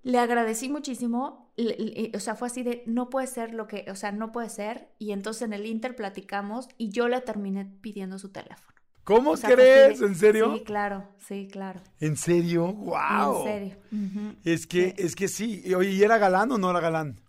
[0.02, 3.86] Le agradecí muchísimo, le- le- o sea, fue así de, no puede ser lo que,
[3.92, 4.90] o sea, no puede ser.
[4.98, 8.76] Y entonces en el Inter platicamos y yo le terminé pidiendo su teléfono.
[9.04, 10.00] ¿Cómo O sea, crees?
[10.00, 10.54] de- ¿En serio?
[10.56, 11.82] Sí, claro, sí, claro.
[12.00, 12.74] ¿En serio?
[12.74, 13.38] ¡Wow!
[13.40, 13.78] En serio.
[14.44, 14.94] Es que, Sí.
[14.98, 15.74] es que sí.
[15.76, 17.20] Oye, ¿y era galán o no era galán?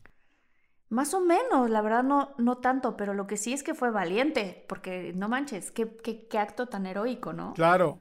[0.90, 3.92] Más o menos, la verdad no, no tanto, pero lo que sí es que fue
[3.92, 7.55] valiente, porque no manches, qué, qué, qué acto tan heroico, ¿no?
[7.55, 8.00] Claro.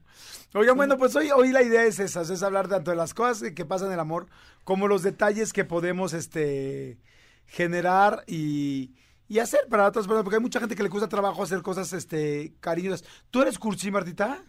[0.56, 3.52] Oigan, bueno, pues hoy, hoy la idea es esa, es hablar tanto de las cosas
[3.52, 4.25] que pasan en el amor
[4.63, 6.99] como los detalles que podemos este,
[7.45, 8.95] generar y,
[9.28, 11.93] y hacer para otras personas, porque hay mucha gente que le cuesta trabajo hacer cosas
[11.93, 13.04] este, cariñosas.
[13.30, 14.43] ¿Tú eres cursi, Martita?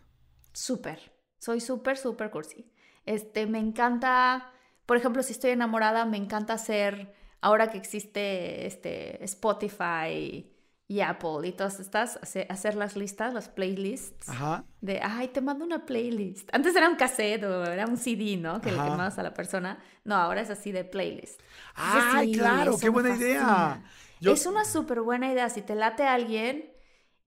[0.55, 2.73] Súper, soy súper, súper cursi.
[3.05, 4.51] Este, me encanta,
[4.87, 10.47] por ejemplo, si estoy enamorada, me encanta hacer, ahora que existe este Spotify
[10.89, 14.29] y Apple y todas estas, hace- hacer las listas, las playlists.
[14.29, 14.65] Ajá.
[14.81, 16.49] De, ay, te mando una playlist.
[16.53, 18.61] Antes era un cassette o era un CD, ¿no?
[18.61, 18.89] Que le Ajá.
[18.89, 19.79] mandabas a la persona.
[20.05, 21.41] No, ahora es así de playlist.
[21.77, 22.77] Entonces, ¡Ay, sí, claro!
[22.81, 23.83] ¡Qué buena idea!
[24.21, 25.49] Yo- Es una súper buena idea.
[25.49, 26.71] Si te late a alguien,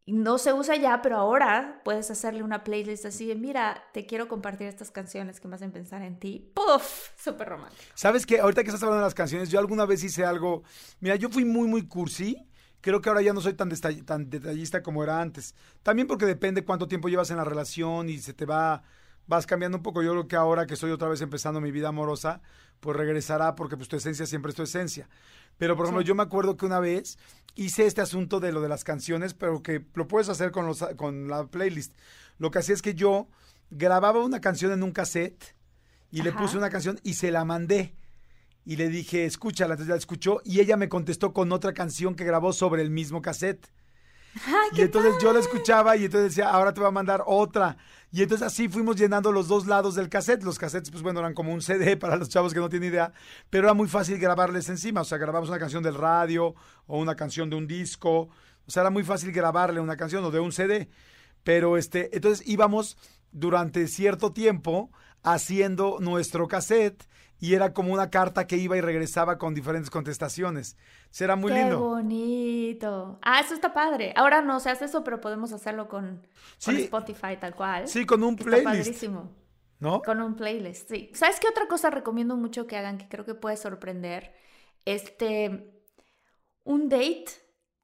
[0.05, 4.27] no se usa ya, pero ahora puedes hacerle una playlist así de, mira, te quiero
[4.27, 6.51] compartir estas canciones que me hacen pensar en ti.
[6.53, 7.11] ¡Puf!
[7.17, 7.83] Súper romántico.
[7.95, 8.39] ¿Sabes qué?
[8.39, 10.63] Ahorita que estás hablando de las canciones, yo alguna vez hice algo.
[10.99, 12.49] Mira, yo fui muy, muy cursi.
[12.81, 13.69] Creo que ahora ya no soy tan,
[14.05, 15.55] tan detallista como era antes.
[15.83, 18.83] También porque depende cuánto tiempo llevas en la relación y se te va.
[19.27, 20.01] Vas cambiando un poco.
[20.03, 22.41] Yo creo que ahora que estoy otra vez empezando mi vida amorosa,
[22.79, 25.07] pues regresará porque pues tu esencia siempre es tu esencia.
[25.57, 26.07] Pero, por ejemplo, Sí.
[26.07, 27.17] yo me acuerdo que una vez
[27.55, 30.83] hice este asunto de lo de las canciones, pero que lo puedes hacer con, los,
[30.97, 31.93] con la playlist.
[32.39, 33.27] Lo que hacía es que yo
[33.69, 35.55] grababa una canción en un cassette
[36.11, 37.95] y le puse una canción y se la mandé.
[38.65, 42.23] Y le dije, escúchala, entonces la escuchó y ella me contestó con otra canción que
[42.23, 43.67] grabó sobre el mismo cassette.
[44.47, 47.77] ¡Ay, Y entonces yo la escuchaba y entonces decía, ahora te voy a mandar otra.
[48.15, 50.43] Y entonces así fuimos llenando los dos lados del cassette.
[50.43, 53.11] Los cassettes, pues bueno, eran como un CD para los chavos que no tienen idea,
[53.49, 55.01] pero era muy fácil grabarles encima.
[55.01, 56.53] O sea, grabamos una canción del radio
[56.85, 58.29] o una canción de un disco.
[58.67, 60.89] O sea, era muy fácil grabarle una canción o de un CD.
[61.43, 62.97] Pero este, entonces íbamos
[63.31, 64.91] durante cierto tiempo
[65.23, 67.03] haciendo nuestro cassette
[67.43, 70.77] y era como una carta que iba y regresaba con diferentes contestaciones.
[71.09, 71.77] Será muy Qué lindo.
[71.77, 73.19] bonito.
[73.21, 74.13] Ah, eso está padre.
[74.15, 76.25] Ahora no se hace eso, pero podemos hacerlo con,
[76.63, 76.75] con.
[76.77, 77.85] Spotify tal cual.
[77.89, 78.65] Sí, con un Está playlist.
[78.85, 79.35] padrísimo.
[79.79, 80.01] ¿no?
[80.03, 81.11] Con un playlist, sí.
[81.13, 84.33] ¿Sabes qué otra cosa recomiendo mucho que hagan que creo que puede sorprender?
[84.85, 85.83] Este,
[86.63, 87.25] un date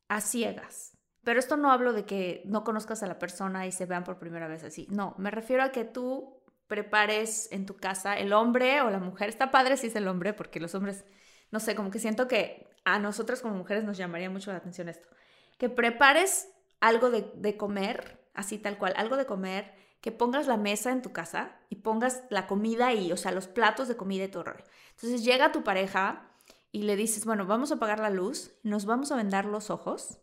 [0.07, 0.97] a ciegas.
[1.25, 4.19] Pero esto no hablo de que no conozcas a la persona y se vean por
[4.19, 4.87] primera vez así.
[4.89, 6.38] No, me refiero a que tú
[6.69, 9.27] prepares en tu casa el hombre o la mujer.
[9.27, 11.03] Está padre si es el hombre, porque los hombres,
[11.51, 14.87] no sé, como que siento que a nosotras como mujeres nos llamaría mucho la atención
[14.87, 15.09] esto.
[15.57, 16.47] Que prepares
[16.79, 21.01] algo de, de comer, así tal cual, algo de comer, que pongas la mesa en
[21.01, 24.45] tu casa y pongas la comida y, o sea, los platos de comida y todo.
[24.91, 26.31] Entonces llega tu pareja
[26.71, 30.19] y le dices, bueno, vamos a apagar la luz, nos vamos a vendar los ojos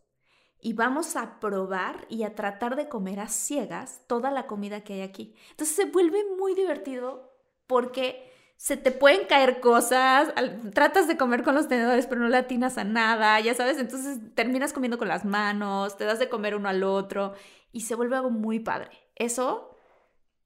[0.61, 4.95] y vamos a probar y a tratar de comer a ciegas toda la comida que
[4.95, 5.35] hay aquí.
[5.51, 7.33] Entonces se vuelve muy divertido
[7.67, 10.33] porque se te pueden caer cosas,
[10.73, 14.19] tratas de comer con los tenedores pero no le atinas a nada, ya sabes, entonces
[14.35, 17.35] terminas comiendo con las manos, te das de comer uno al otro
[17.73, 18.91] y se vuelve algo muy padre.
[19.15, 19.77] Eso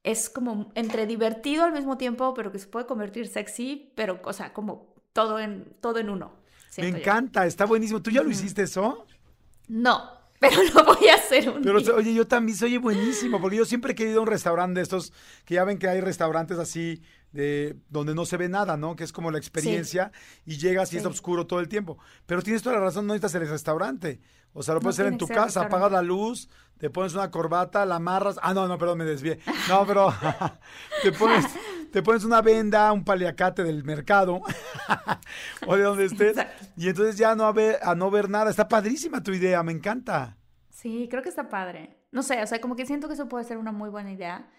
[0.02, 4.32] es como entre divertido al mismo tiempo, pero que se puede convertir sexy, pero, o
[4.32, 6.40] sea, como todo en, todo en uno.
[6.78, 8.00] Me encanta, está buenísimo.
[8.00, 9.06] ¿Tú ya lo hiciste eso?
[9.70, 11.94] No, pero lo voy a hacer un Pero día.
[11.94, 15.12] oye, yo también soy buenísimo, porque yo siempre he querido a un restaurante de estos,
[15.44, 18.96] que ya ven que hay restaurantes así, de donde no se ve nada, ¿no?
[18.96, 20.10] Que es como la experiencia,
[20.44, 21.98] y llegas y es oscuro todo el tiempo.
[22.26, 24.20] Pero tienes toda la razón, no necesitas el restaurante.
[24.52, 27.86] O sea, lo puedes hacer en tu casa, apagas la luz, te pones una corbata,
[27.86, 28.36] la amarras.
[28.42, 29.38] Ah, no, no, perdón, me desvié.
[29.68, 30.12] No, pero
[31.04, 31.44] te pones,
[31.92, 34.42] te pones una venda, un paliacate del mercado
[35.66, 36.36] o de donde estés.
[36.76, 38.50] Y entonces ya no a, ver, a no ver nada.
[38.50, 40.36] Está padrísima tu idea, me encanta.
[40.70, 41.98] Sí, creo que está padre.
[42.12, 44.50] No sé, o sea, como que siento que eso puede ser una muy buena idea.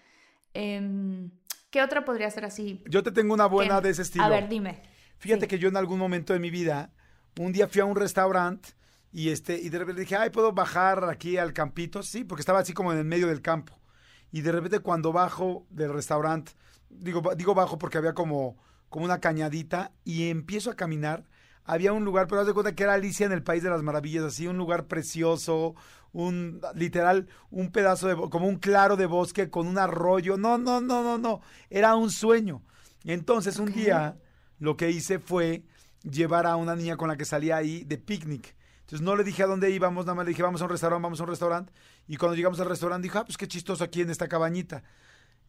[0.54, 1.28] Eh,
[1.72, 2.84] ¿Qué otra podría ser así?
[2.86, 4.24] Yo te tengo una buena de ese estilo.
[4.24, 4.82] A ver, dime.
[5.16, 6.92] Fíjate que yo en algún momento de mi vida,
[7.40, 8.70] un día fui a un restaurante
[9.10, 12.02] y este y de repente dije, ay, ¿puedo bajar aquí al campito?
[12.02, 13.80] Sí, porque estaba así como en el medio del campo.
[14.30, 16.52] Y de repente cuando bajo del restaurante,
[16.92, 18.56] digo, digo bajo porque había como,
[18.88, 21.24] como una cañadita y empiezo a caminar,
[21.64, 23.82] había un lugar, pero haz de cuenta que era Alicia en el País de las
[23.82, 25.74] Maravillas, así un lugar precioso,
[26.12, 30.36] un literal, un pedazo de, como un claro de bosque con un arroyo.
[30.36, 32.62] No, no, no, no, no, era un sueño.
[33.04, 34.16] Entonces un día
[34.58, 35.64] lo que hice fue
[36.02, 38.54] llevar a una niña con la que salía ahí de picnic.
[38.80, 41.02] Entonces no le dije a dónde íbamos, nada más le dije, vamos a un restaurante,
[41.02, 41.72] vamos a un restaurante.
[42.06, 44.82] Y cuando llegamos al restaurante, dijo, ah, pues qué chistoso aquí en esta cabañita.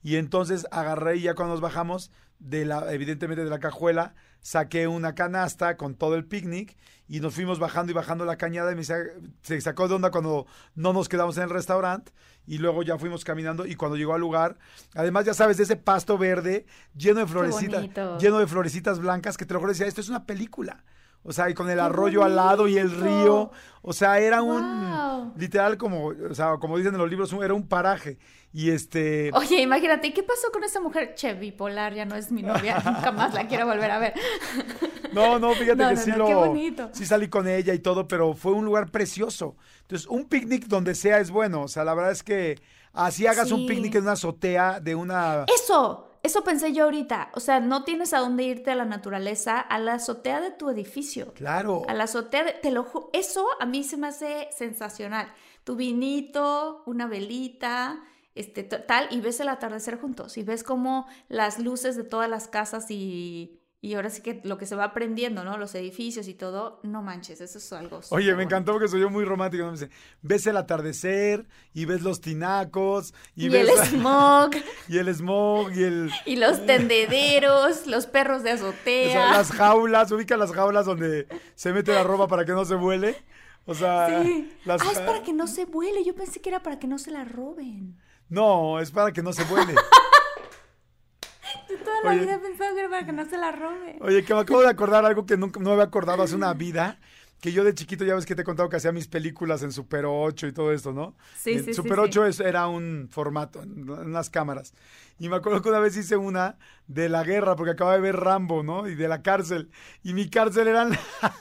[0.03, 4.87] Y entonces agarré y ya cuando nos bajamos, de la, evidentemente de la cajuela, saqué
[4.87, 8.75] una canasta con todo el picnic y nos fuimos bajando y bajando la cañada y
[8.75, 12.11] me se sacó de onda cuando no nos quedamos en el restaurante
[12.45, 14.57] y luego ya fuimos caminando y cuando llegó al lugar,
[14.93, 17.89] además ya sabes, de ese pasto verde lleno de florecitas,
[18.19, 20.83] lleno de florecitas blancas que te lo juro decía, esto es una película.
[21.23, 23.51] O sea, y con el arroyo al lado y el río.
[23.81, 27.67] O sea, era un literal como, o sea, como dicen en los libros, era un
[27.67, 28.17] paraje.
[28.53, 29.31] Y este.
[29.33, 31.15] Oye, imagínate, ¿qué pasó con esa mujer?
[31.15, 34.13] Che, bipolar, ya no es mi novia, nunca más la quiero volver a ver.
[35.13, 36.55] No, no, fíjate que sí lo.
[36.91, 39.55] Sí salí con ella y todo, pero fue un lugar precioso.
[39.81, 41.61] Entonces, un picnic donde sea es bueno.
[41.61, 42.59] O sea, la verdad es que
[42.93, 45.45] así hagas un picnic en una azotea de una.
[45.53, 46.12] Eso.
[46.23, 47.31] Eso pensé yo ahorita.
[47.33, 50.69] O sea, no tienes a dónde irte a la naturaleza, a la azotea de tu
[50.69, 51.33] edificio.
[51.33, 51.83] Claro.
[51.89, 52.53] A la azotea de.
[52.53, 55.27] Te lo Eso a mí se me hace sensacional.
[55.65, 58.01] Tu vinito, una velita,
[58.35, 60.37] este, tal, y ves el atardecer juntos.
[60.37, 64.57] Y ves como las luces de todas las casas y y ahora sí que lo
[64.57, 65.57] que se va aprendiendo, ¿no?
[65.57, 67.99] Los edificios y todo, no manches, eso es algo.
[68.11, 69.65] Oye, me encantó porque soy yo muy romántico.
[69.65, 69.89] Me dice,
[70.21, 74.51] ves el atardecer y ves los tinacos y, ves el smog.
[74.87, 76.11] y el smog y el.
[76.25, 79.31] Y los tendederos, los perros de azotea.
[79.31, 83.17] las jaulas, ubica las jaulas donde se mete la ropa para que no se vuele.
[83.65, 84.49] O sea, sí.
[84.65, 86.05] ah, es para que no se vuele.
[86.05, 87.97] Yo pensé que era para que no se la roben.
[88.29, 89.75] No, es para que no se vuele.
[92.03, 93.97] La vida pensaba que para que no se la robe.
[94.01, 96.99] Oye, que me acabo de acordar algo que nunca no había acordado hace una vida.
[97.39, 99.73] Que yo de chiquito ya ves que te he contado que hacía mis películas en
[99.73, 101.17] Super 8 y todo esto, ¿no?
[101.35, 104.73] Sí, sí, Super 8 era un formato, unas cámaras.
[105.19, 108.15] Y me acuerdo que una vez hice una de la guerra, porque acababa de ver
[108.15, 108.87] Rambo, ¿no?
[108.87, 109.71] Y de la cárcel.
[110.03, 110.97] Y mi cárcel eran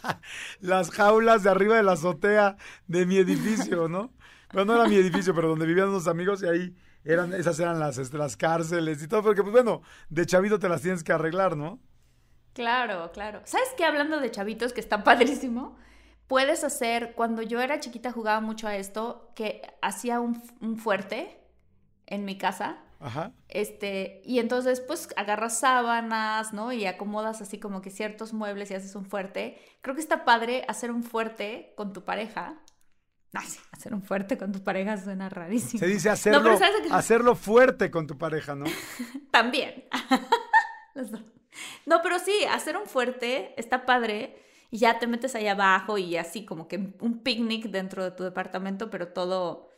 [0.61, 2.57] las jaulas de arriba de la azotea
[2.89, 4.13] de mi edificio, ¿no?
[4.53, 7.81] Bueno, no era mi edificio, pero donde vivían unos amigos y ahí eran, esas eran
[7.81, 11.13] las, este, las cárceles y todo, porque pues bueno, de chavito te las tienes que
[11.13, 11.81] arreglar, ¿no?
[12.53, 13.41] Claro, claro.
[13.45, 13.85] ¿Sabes qué?
[13.85, 15.77] Hablando de chavitos, que está padrísimo,
[16.27, 21.39] puedes hacer, cuando yo era chiquita jugaba mucho a esto, que hacía un, un fuerte
[22.07, 22.79] en mi casa.
[23.01, 23.33] Ajá.
[23.49, 26.73] Este, y entonces pues agarras sábanas, ¿no?
[26.73, 29.59] Y acomodas así como que ciertos muebles y haces un fuerte.
[29.81, 32.61] Creo que está padre hacer un fuerte con tu pareja
[33.35, 35.81] Ay, hacer un fuerte con tu pareja suena rarísimo.
[35.81, 36.59] Se dice hacerlo,
[36.91, 38.67] hacerlo fuerte con tu pareja, ¿no?
[39.31, 39.85] También.
[41.85, 46.17] No, pero sí, hacer un fuerte está padre y ya te metes ahí abajo y
[46.17, 49.69] así como que un picnic dentro de tu departamento, pero todo,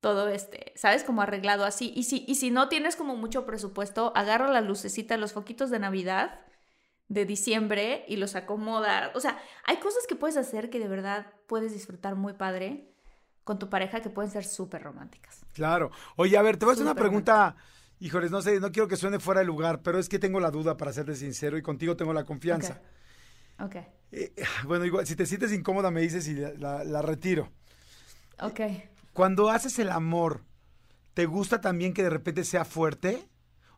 [0.00, 1.02] todo este, ¿sabes?
[1.02, 1.92] Como arreglado así.
[1.96, 5.80] Y si, y si no tienes como mucho presupuesto, agarra la lucecita, los foquitos de
[5.80, 6.40] Navidad
[7.08, 9.10] de diciembre y los acomoda.
[9.14, 12.95] O sea, hay cosas que puedes hacer que de verdad puedes disfrutar muy padre
[13.46, 15.46] con tu pareja que pueden ser súper románticas.
[15.52, 15.92] Claro.
[16.16, 17.54] Oye, a ver, te voy a hacer una pregunta.
[18.00, 20.50] Híjoles, no sé, no quiero que suene fuera de lugar, pero es que tengo la
[20.50, 22.82] duda para serte sincero y contigo tengo la confianza.
[23.60, 23.76] Ok.
[24.10, 27.52] Eh, bueno, igual, si te sientes incómoda me dices y la, la- la retiro.
[28.40, 28.60] Ok.
[29.12, 30.42] Cuando haces el amor,
[31.14, 33.28] ¿te gusta también que de repente sea fuerte?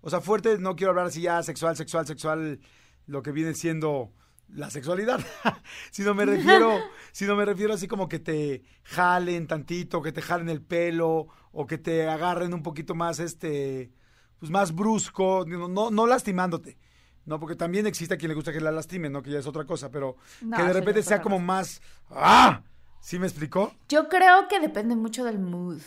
[0.00, 2.58] O sea, fuerte, no quiero hablar así ya sexual, sexual, sexual,
[3.06, 4.14] lo que viene siendo
[4.48, 5.20] la sexualidad,
[5.90, 6.78] sino me refiero,
[7.12, 11.66] sino me refiero así como que te jalen tantito, que te jalen el pelo o
[11.66, 13.92] que te agarren un poquito más este
[14.38, 16.78] pues más brusco, no, no, no lastimándote.
[17.24, 19.22] No, porque también existe a quien le gusta que la lastimen, ¿no?
[19.22, 22.62] Que ya es otra cosa, pero No, que de repente sea como más ¡Ah!
[23.00, 23.74] ¿Sí me explicó?
[23.88, 25.80] Yo creo que depende mucho del mood.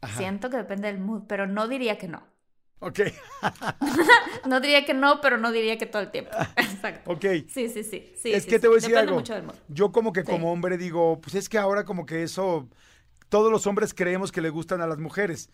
[0.00, 0.16] Ajá.
[0.16, 2.22] Siento que depende del mood, pero no diría que no.
[2.80, 3.00] Ok,
[4.46, 6.30] No diría que no, pero no diría que todo el tiempo.
[6.56, 7.10] Exacto.
[7.10, 7.24] ok.
[7.48, 8.12] Sí, sí, sí.
[8.16, 8.60] sí es sí, que sí.
[8.60, 9.16] te voy a decir Depende algo.
[9.20, 9.54] mucho del mood.
[9.68, 10.26] Yo como que Sí.
[10.30, 12.68] como hombre digo, pues es que ahora como que eso,
[13.28, 15.50] todos los hombres creemos que le gustan a las mujeres.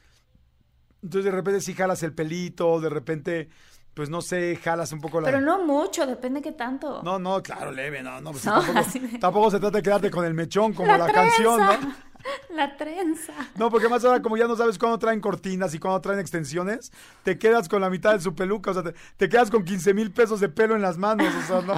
[1.03, 3.49] Entonces de repente si jalas el pelito, de repente,
[3.95, 5.27] pues no sé, jalas un poco la...
[5.27, 7.03] Pero no mucho, depende qué tanto.
[7.03, 8.87] No, no, claro, leve, no, no, pues No, tampoco,
[9.21, 11.95] tampoco se trata de quedarte con el mechón como la, La canción, ¿no?
[12.55, 13.33] La trenza.
[13.57, 16.93] No, porque más ahora como ya no sabes cuándo traen cortinas y cuándo traen extensiones,
[17.23, 19.93] te quedas con la mitad de su peluca, o sea, te, te quedas con 15
[19.95, 21.75] mil pesos de pelo en las manos, o sea, no.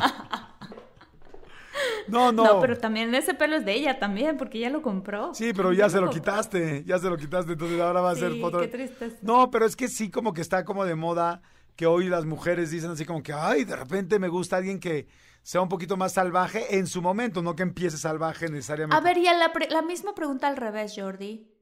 [2.09, 2.45] No, no.
[2.45, 2.61] No.
[2.61, 5.35] pero también ese pelo es de ella también, porque ella lo compró.
[5.35, 8.33] Sí, pero ya se lo quitaste, ya se lo quitaste, entonces ahora va a ser
[8.33, 8.61] Sí, foto.
[8.61, 9.17] qué tristeza.
[9.23, 11.43] No, pero es que sí como que está como de moda
[11.75, 15.07] que hoy las mujeres dicen así como que, ay, de repente me gusta alguien que
[15.47, 18.97] sea un poquito más salvaje en su momento, no que empiece salvaje necesariamente.
[18.97, 21.55] A ver, y a la, misma pregunta al revés, Jordi.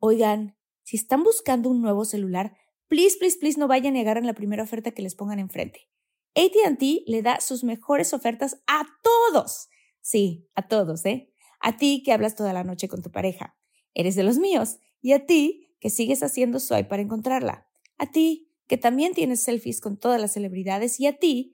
[0.00, 2.56] Oigan, si están buscando un nuevo celular,
[2.88, 5.88] please, please, please no vayan a negar en la primera oferta que les pongan enfrente.
[6.34, 9.68] ATT le da sus mejores ofertas a todos.
[10.00, 11.32] Sí, a todos, ¿eh?
[11.60, 13.56] A ti que hablas toda la noche con tu pareja.
[13.94, 14.78] Eres de los míos.
[15.00, 17.68] Y a ti que sigues haciendo swipe para encontrarla.
[17.98, 20.98] A ti que también tienes selfies con todas las celebridades.
[20.98, 21.53] Y a ti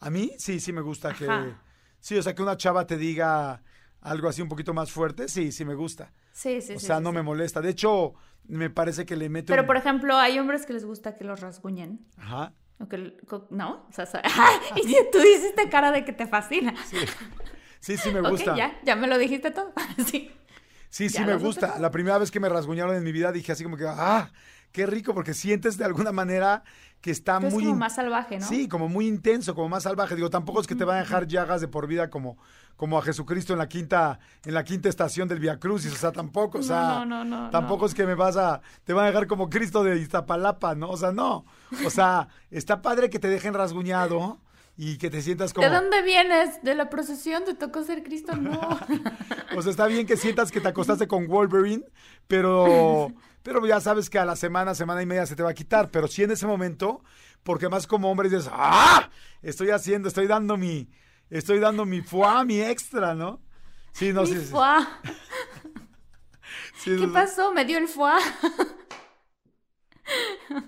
[0.00, 1.24] A mí sí, sí me gusta que...
[1.28, 1.62] Ajá.
[2.00, 3.60] Sí, o sea, que una chava te diga
[4.00, 6.12] algo así un poquito más fuerte, sí, sí me gusta.
[6.32, 7.16] Sí, sí, o sí, sea, sí, no sí.
[7.16, 7.60] me molesta.
[7.60, 10.84] De hecho, me parece que le mete Pero, un- por ejemplo, hay hombres que les
[10.84, 12.06] gusta que los rasguñen.
[12.16, 12.52] Ajá.
[12.78, 13.16] O que,
[13.50, 13.86] ¿No?
[13.88, 14.04] O sea,
[14.76, 16.74] y tú hiciste cara de que te fascina.
[17.80, 18.56] Sí, sí me Ok, gusta.
[18.56, 19.72] ya, ya me lo dijiste todo.
[20.06, 20.30] sí.
[20.90, 21.78] Sí, sí me gusta.
[21.80, 24.30] La primera vez que me rasguñaron en mi vida dije así como que, ah,
[24.72, 26.62] qué rico, porque sientes de alguna manera
[27.00, 27.62] que está Pero es muy...
[27.64, 28.46] como in- más salvaje, ¿no?
[28.46, 30.16] Sí, como muy intenso, como más salvaje.
[30.16, 32.38] Digo, tampoco es que te van a dejar llagas de por vida como,
[32.76, 35.92] como a Jesucristo en la quinta, en la quinta estación del Via Crucis.
[35.92, 38.92] O sea, tampoco, o sea, No, no, no, tampoco es que me vas a, te
[38.92, 40.90] van a dejar como Cristo de Iztapalapa, ¿no?
[40.90, 41.44] O sea, no.
[41.86, 44.40] O sea, está padre que te dejen rasguñado
[44.76, 45.68] y que te sientas como.
[45.68, 46.62] ¿De dónde vienes?
[46.64, 47.44] ¿De la procesión?
[47.44, 48.34] ¿Te tocó ser Cristo?
[48.36, 48.60] No.
[49.56, 51.82] O sea, está bien que sientas que te acostaste con Wolverine,
[52.28, 53.10] pero,
[53.54, 55.90] pero ya sabes que a la semana, semana y media se te va a quitar.
[55.90, 57.02] Pero sí en ese momento,
[57.42, 59.10] porque más como hombre dices, ¡ah!
[59.42, 60.88] Estoy haciendo, estoy dando mi,
[61.30, 63.40] estoy dando mi foie, mi extra, ¿no?
[63.92, 64.86] Sí, no Mi sí, foie.
[66.78, 67.52] sí, ¿Qué pasó?
[67.52, 68.12] Me dio el foie.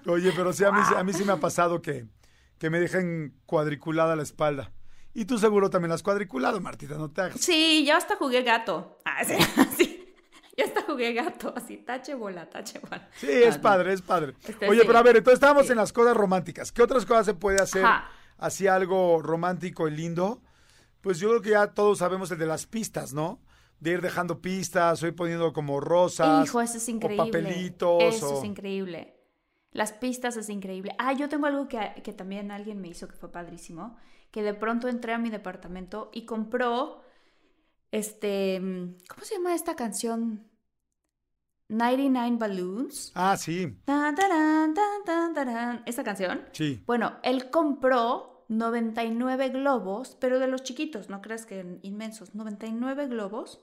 [0.07, 2.07] Oye, pero sí, a mí, sí- a mí sí me ha pasado que,
[2.59, 4.73] que me dejen cuadriculada la espalda.
[5.13, 7.41] Y tú seguro también la has cuadriculado, Martita, no te hagas.
[7.41, 8.99] Sí, yo hasta jugué gato.
[9.05, 9.35] Ah, sí,
[9.77, 9.90] sí.
[10.61, 11.53] Yo hasta jugué gato.
[11.57, 13.09] Así, tache bola, tache bola.
[13.17, 13.63] Sí, es Ah, no.
[13.63, 14.35] padre, es padre.
[14.47, 14.87] Este, Oye, sí.
[14.87, 15.73] pero a ver, entonces estábamos Sí.
[15.73, 16.73] en las cosas románticas.
[16.73, 18.11] ¿Qué otras cosas se puede hacer Ajá.
[18.39, 20.43] así algo romántico y lindo,
[21.01, 23.41] pues yo creo que ya todos sabemos el de las pistas, ¿no?
[23.79, 26.45] De ir dejando pistas, o ir poniendo como rosas.
[26.47, 27.23] Hijo, eso es increíble.
[27.23, 28.03] O papelitos.
[28.03, 29.17] Eso o- es increíble.
[29.73, 30.95] Las pistas es increíble.
[30.99, 33.97] Ah, yo tengo algo que, que también alguien me hizo que fue padrísimo.
[34.33, 37.03] Que de pronto entré a mi departamento y compró,
[37.93, 38.61] este,
[39.09, 40.47] ¿cómo se llama esta canción?
[41.71, 43.13] 99 Balloons.
[43.15, 45.83] Ah, sí, Tan, taran, tan, tan, taran.
[45.87, 46.43] ¿Esta canción?
[46.53, 46.83] sí.
[46.87, 53.61] Bueno, él compró 99 globos, pero de los chiquitos, no creas que inmensos, 99 globos,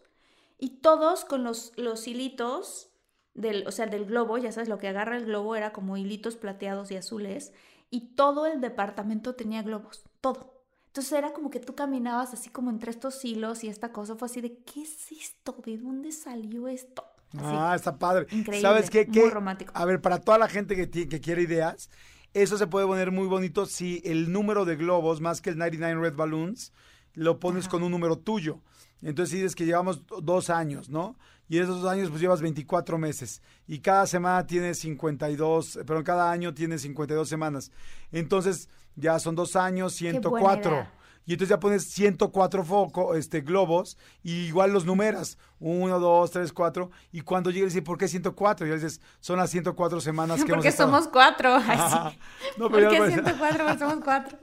[0.57, 2.89] y todos con los, los hilitos
[3.33, 6.37] del, o sea, del globo, ya sabes, lo que agarra el globo era como hilitos
[6.37, 7.51] plateados y azules,
[7.89, 10.63] y todo el departamento tenía globos, todo.
[10.87, 14.27] Entonces era como que tú caminabas así como entre estos hilos y esta cosa fue
[14.27, 15.55] así de, ¿qué es esto?
[15.63, 17.03] ¿De dónde salió esto?
[17.37, 18.27] Ah, está padre.
[18.31, 19.05] Increíble, ¿Sabes qué?
[19.05, 19.29] muy ¿Qué?
[19.29, 19.71] romántico.
[19.75, 21.89] A ver, para toda la gente que, que quiere ideas,
[22.33, 26.01] eso se puede poner muy bonito si el número de globos, más que el 99
[26.09, 26.71] Red Balloons,
[27.13, 28.59] lo pones con un número tuyo.
[29.01, 31.15] Entonces dices que llevamos do- dos años, ¿no?
[31.49, 33.41] Y en esos dos años pues llevas 24 meses.
[33.67, 37.71] Y cada semana tienes 52, pero cada año tienes 52 semanas.
[38.11, 40.87] Entonces ya son dos años, buena 104.
[41.27, 45.37] Y entonces ya pones 104 foco, este, globos, y igual los numeras.
[45.59, 46.89] 1, 2, 3, 4.
[47.11, 48.65] Y cuando llegue, dice, ¿por qué 104?
[48.65, 50.89] Y ya dices, son las 104 semanas que hemos Porque estado.
[50.89, 51.55] somos cuatro.
[51.57, 52.11] Ay, Ajá.
[52.11, 52.17] sí.
[52.57, 53.65] No, ¿Por pero qué pues- 104?
[53.65, 54.37] Porque somos cuatro.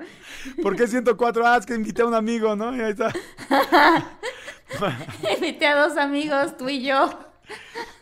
[0.62, 1.47] ¿Por qué 104?
[1.47, 2.76] Ah, es que invité a un amigo, ¿no?
[2.76, 3.11] Y ahí está.
[5.37, 7.09] Invité a dos amigos, tú y yo.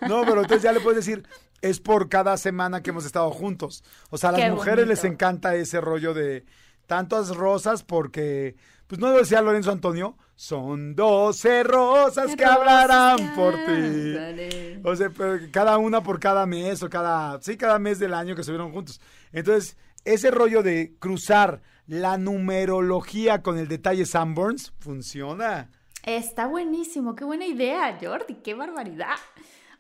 [0.09, 1.27] No, pero entonces ya le puedes decir,
[1.61, 3.85] es por cada semana que hemos estado juntos.
[4.11, 5.15] O sea, a las Qué mujeres les bonito.
[5.15, 6.45] encanta ese rollo de
[6.93, 8.55] tantas rosas porque,
[8.87, 14.79] pues no lo decía Lorenzo Antonio, son 12 rosas que hablarán por ti.
[14.85, 18.35] O sea, pero cada una por cada mes o cada, sí, cada mes del año
[18.35, 19.01] que estuvieron juntos.
[19.33, 25.71] Entonces, ese rollo de cruzar la numerología con el detalle Sanborns funciona.
[26.05, 29.17] Está buenísimo, qué buena idea, Jordi, qué barbaridad.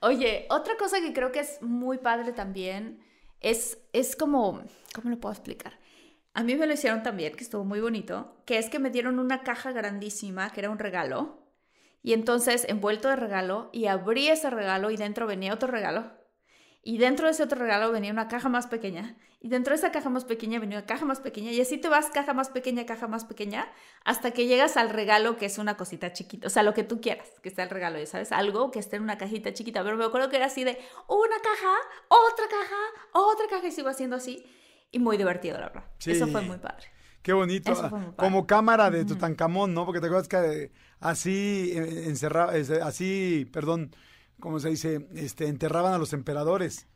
[0.00, 3.00] Oye, otra cosa que creo que es muy padre también
[3.42, 4.62] es, es como,
[4.94, 5.81] ¿cómo lo puedo explicar?
[6.34, 9.18] A mí me lo hicieron también, que estuvo muy bonito, que es que me dieron
[9.18, 11.42] una caja grandísima, que era un regalo,
[12.02, 16.10] y entonces envuelto de regalo, y abrí ese regalo y dentro venía otro regalo,
[16.82, 19.92] y dentro de ese otro regalo venía una caja más pequeña, y dentro de esa
[19.92, 22.86] caja más pequeña venía una caja más pequeña, y así te vas caja más pequeña,
[22.86, 23.70] caja más pequeña,
[24.02, 27.02] hasta que llegas al regalo que es una cosita chiquita, o sea, lo que tú
[27.02, 29.98] quieras, que sea el regalo, ya sabes, algo que esté en una cajita chiquita, pero
[29.98, 30.78] me acuerdo que era así de
[31.08, 31.76] una caja,
[32.08, 32.80] otra caja,
[33.12, 34.46] otra caja, y se iba haciendo así,
[34.92, 35.84] y muy divertido, la verdad.
[35.98, 36.12] Sí.
[36.12, 36.86] Eso fue muy padre.
[37.22, 37.72] Qué bonito.
[37.72, 38.30] Eso fue muy padre.
[38.30, 39.86] Como cámara de Tutankamón, ¿no?
[39.86, 43.94] Porque te acuerdas que eh, así eh, encerraba, eh, así, perdón,
[44.38, 45.08] ¿cómo se dice?
[45.14, 46.86] Este, enterraban a los emperadores.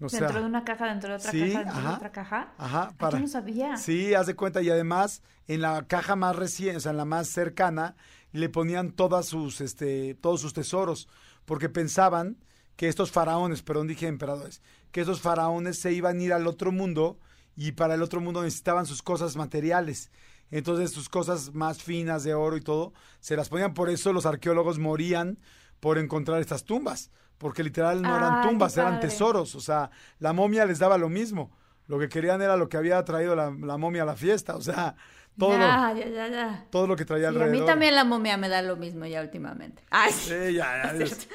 [0.00, 2.12] O sea, dentro de una caja, dentro de otra sí, caja, dentro ajá, de otra
[2.12, 2.52] caja.
[2.56, 3.18] Ajá, Ah, para.
[3.18, 3.76] Yo no sabía.
[3.76, 4.62] Sí, haz de cuenta.
[4.62, 7.96] Y además, en la caja más reciente, o sea, en la más cercana,
[8.32, 11.08] le ponían todas sus, este, todos sus tesoros.
[11.44, 12.36] Porque pensaban
[12.78, 14.62] que estos faraones, perdón, dije emperadores,
[14.92, 17.18] que esos faraones se iban a ir al otro mundo
[17.56, 20.12] y para el otro mundo necesitaban sus cosas materiales.
[20.52, 23.74] Entonces sus cosas más finas de oro y todo, se las ponían.
[23.74, 25.40] Por eso los arqueólogos morían
[25.80, 27.10] por encontrar estas tumbas.
[27.36, 29.56] Porque literal no eran Ay, qué tumbas, eran tesoros.
[29.56, 31.50] O sea, la momia les daba lo mismo.
[31.88, 34.54] Lo que querían era lo que había traído la, la momia a la fiesta.
[34.54, 34.94] O sea,
[35.38, 36.66] todo, ya, lo, ya, ya, ya.
[36.70, 37.60] todo lo que traía Sí, a alrededor.
[37.60, 39.82] mí también la momia me da lo mismo ya últimamente.
[39.90, 40.30] Ay, sí.
[40.54, 41.28] Ya, ya, Es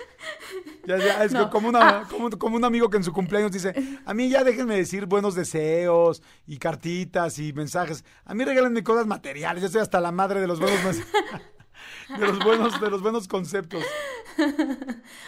[0.85, 1.49] ya, ya, es No.
[1.49, 3.73] como, una, como, como un amigo que en su cumpleaños dice,
[4.05, 8.03] a mí ya déjenme decir buenos deseos y cartitas y mensajes.
[8.25, 9.61] A mí regálenme cosas materiales.
[9.61, 10.97] Yo estoy hasta la madre de los buenos
[12.09, 13.83] de los buenos, de los buenos conceptos.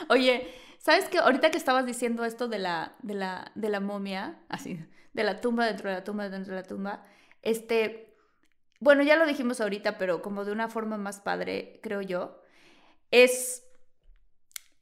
[0.10, 0.48] Oye,
[0.78, 1.20] ¿sabes qué?
[1.20, 4.80] Ahorita que estabas diciendo esto de la, de la, de la momia, así,
[5.14, 7.04] de la tumba dentro de la tumba dentro de la tumba,
[7.42, 8.15] este,
[8.80, 12.42] bueno, ya lo dijimos ahorita, pero como de una forma más padre, creo yo,
[13.12, 13.64] es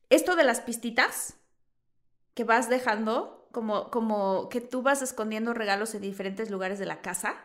[0.09, 1.37] esto de las pistitas
[2.33, 7.01] que vas dejando, como, como que tú vas escondiendo regalos en diferentes lugares de la
[7.01, 7.35] casa.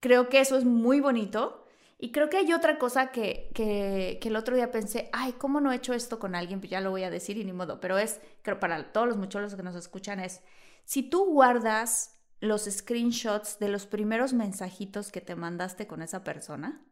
[0.00, 1.64] Creo que eso es muy bonito.
[1.98, 5.60] Y creo que hay otra cosa que, que, que el otro día pensé, ay, ¿cómo
[5.60, 6.58] no he hecho esto con alguien?
[6.60, 9.16] Pues ya lo voy a decir y ni modo, pero es, creo para todos los
[9.16, 10.42] mucholos que nos escuchan, es,
[10.84, 16.84] si tú guardas los screenshots de los primeros mensajitos que te mandaste con esa persona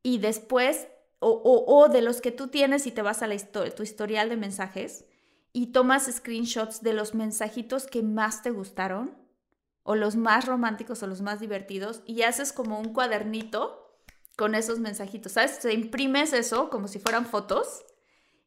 [0.00, 0.86] y después,
[1.18, 4.28] o, o, o de los que tú tienes y te vas a la tu historial
[4.28, 5.04] de mensajes
[5.52, 9.18] y tomas screenshots de los mensajitos que más te gustaron
[9.82, 13.98] o los más románticos o los más divertidos y haces como un cuadernito
[14.36, 15.58] con esos mensajitos, ¿sabes?
[15.58, 17.84] Te imprimes eso como si fueran fotos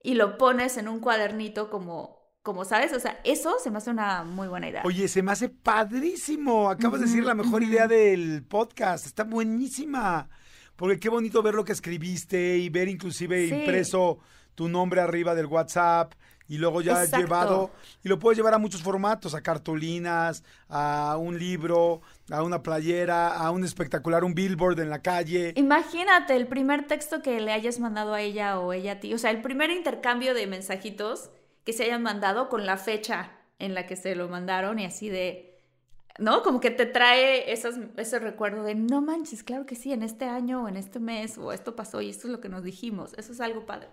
[0.02, 3.92] y lo pones en un cuadernito como como sabes, o sea, eso se me hace
[3.92, 4.82] una muy buena idea.
[4.84, 6.70] Oye, se me hace padrísimo.
[6.70, 9.06] Acabas de decir la mejor idea del podcast.
[9.06, 10.28] Está buenísima.
[10.76, 13.54] Porque qué bonito ver lo que escribiste y ver inclusive Sí.
[13.54, 14.18] impreso
[14.56, 16.14] tu nombre arriba del WhatsApp
[16.48, 17.18] y luego ya Exacto.
[17.18, 17.72] llevado
[18.04, 23.36] y lo puedes llevar a muchos formatos, a cartulinas, a un libro, a una playera,
[23.36, 25.54] a un espectacular, un billboard en la calle.
[25.56, 29.20] Imagínate el primer texto que le hayas mandado a ella o ella a ti, o
[29.20, 31.30] sea, el primer intercambio de mensajitos
[31.64, 35.09] que se hayan mandado con la fecha en la que se lo mandaron y así
[35.09, 35.59] de,
[36.18, 36.41] ¿no?
[36.41, 40.26] Como que te trae esas, ese recuerdo de, no manches, claro que sí, en este
[40.26, 43.14] año o en este mes o esto pasó y esto es lo que nos dijimos,
[43.18, 43.89] eso es algo padre.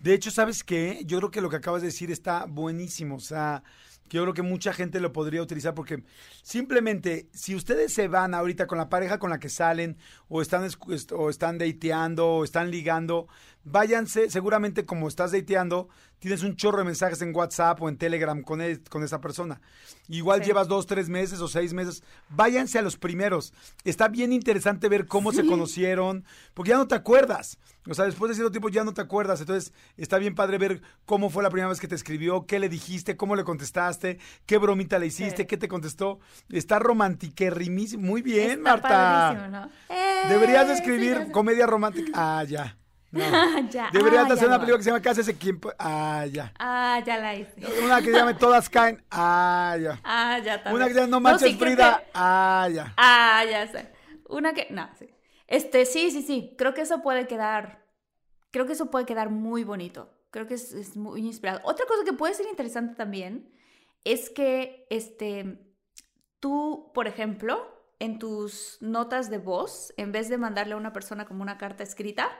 [0.00, 1.02] De hecho, ¿sabes qué?
[1.04, 3.16] Yo creo que lo que acabas de decir está buenísimo.
[3.16, 3.62] O sea,
[4.12, 6.02] yo creo que mucha gente lo podría utilizar porque
[6.42, 9.96] simplemente si ustedes se van ahorita con la pareja con la que salen
[10.28, 10.68] o están,
[11.12, 13.28] o están dateando o están ligando,
[13.64, 15.88] váyanse, seguramente como estás dateando,
[16.18, 19.60] tienes un chorro de mensajes en WhatsApp o en Telegram con, e- con esa persona.
[20.08, 20.46] Igual Sí.
[20.46, 23.52] llevas dos, tres meses o seis meses, váyanse a los primeros.
[23.84, 27.58] Está bien interesante ver cómo se conocieron, porque ya no te acuerdas.
[27.88, 29.40] O sea, después de cierto tiempo ya no te acuerdas.
[29.40, 32.68] Entonces, está bien padre ver cómo fue la primera vez que te escribió, qué le
[32.68, 35.46] dijiste, cómo le contestaste, qué bromita le hiciste, Sí.
[35.46, 36.20] qué te contestó.
[36.50, 38.02] Está romantiquerrimísimo.
[38.06, 39.48] Muy bien, Está Marta.
[39.48, 39.70] ¿no?
[40.28, 40.76] Deberías de ¡Eh!
[40.76, 42.12] escribir comedia romántica.
[42.14, 42.76] Ah, ya.
[43.12, 43.22] No.
[43.70, 44.60] Ya, Deberías ah, hacer ya una no.
[44.60, 45.60] película que se llama Cásese quien...
[45.78, 46.52] Ah, ya.
[46.58, 47.54] Ah, ya la hice.
[47.84, 49.02] Una que se llame Todas caen.
[49.10, 50.00] Ah, ya.
[50.04, 50.76] Ah, ya también.
[50.76, 51.98] Una que se llame No manches sí, creo Frida.
[51.98, 52.94] que- Ah, ya.
[52.96, 53.88] Ah, ya sé.
[54.28, 54.68] Una que.
[54.70, 55.08] No, sí.
[55.46, 56.54] Este, sí, sí, sí.
[56.58, 57.84] Creo que eso puede quedar.
[58.50, 60.10] Creo que eso puede quedar muy bonito.
[60.30, 61.60] Creo que es, es muy inspirado.
[61.64, 63.52] Otra cosa que puede ser interesante también
[64.04, 65.58] es que este.
[66.40, 67.68] Tú, por ejemplo,
[68.00, 71.82] en tus notas de voz, en vez de mandarle a una persona como una carta
[71.84, 72.30] escrita,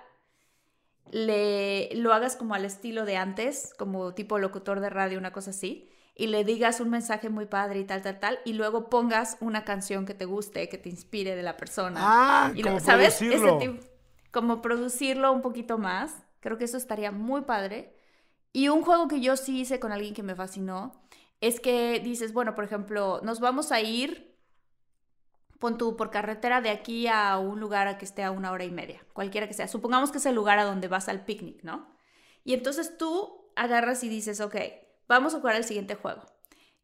[1.10, 5.50] le lo hagas como al estilo de antes, como tipo locutor de radio, una cosa
[5.50, 9.36] así, y le digas un mensaje muy padre y tal, tal, tal, y luego pongas
[9.40, 12.00] una canción que te guste, que te inspire de la persona.
[12.02, 13.20] Ah, y como lo- ¿Sabes?
[13.20, 13.58] Ese producirlo.
[13.58, 13.86] tipo-
[14.30, 16.14] como producirlo un poquito más.
[16.40, 17.94] Creo que eso estaría muy padre.
[18.52, 21.00] Y un juego que yo sí hice con alguien que me fascinó
[21.40, 24.31] es que dices, bueno, por ejemplo, nos vamos a ir,
[25.62, 28.64] pon tú, por carretera de aquí a un lugar a que esté a una hora
[28.64, 29.68] y media, cualquiera que sea.
[29.68, 31.88] Supongamos que es el lugar a donde vas al picnic, ¿no?
[32.42, 34.56] Y entonces tú agarras y dices, ok,
[35.06, 36.22] vamos a jugar el siguiente juego.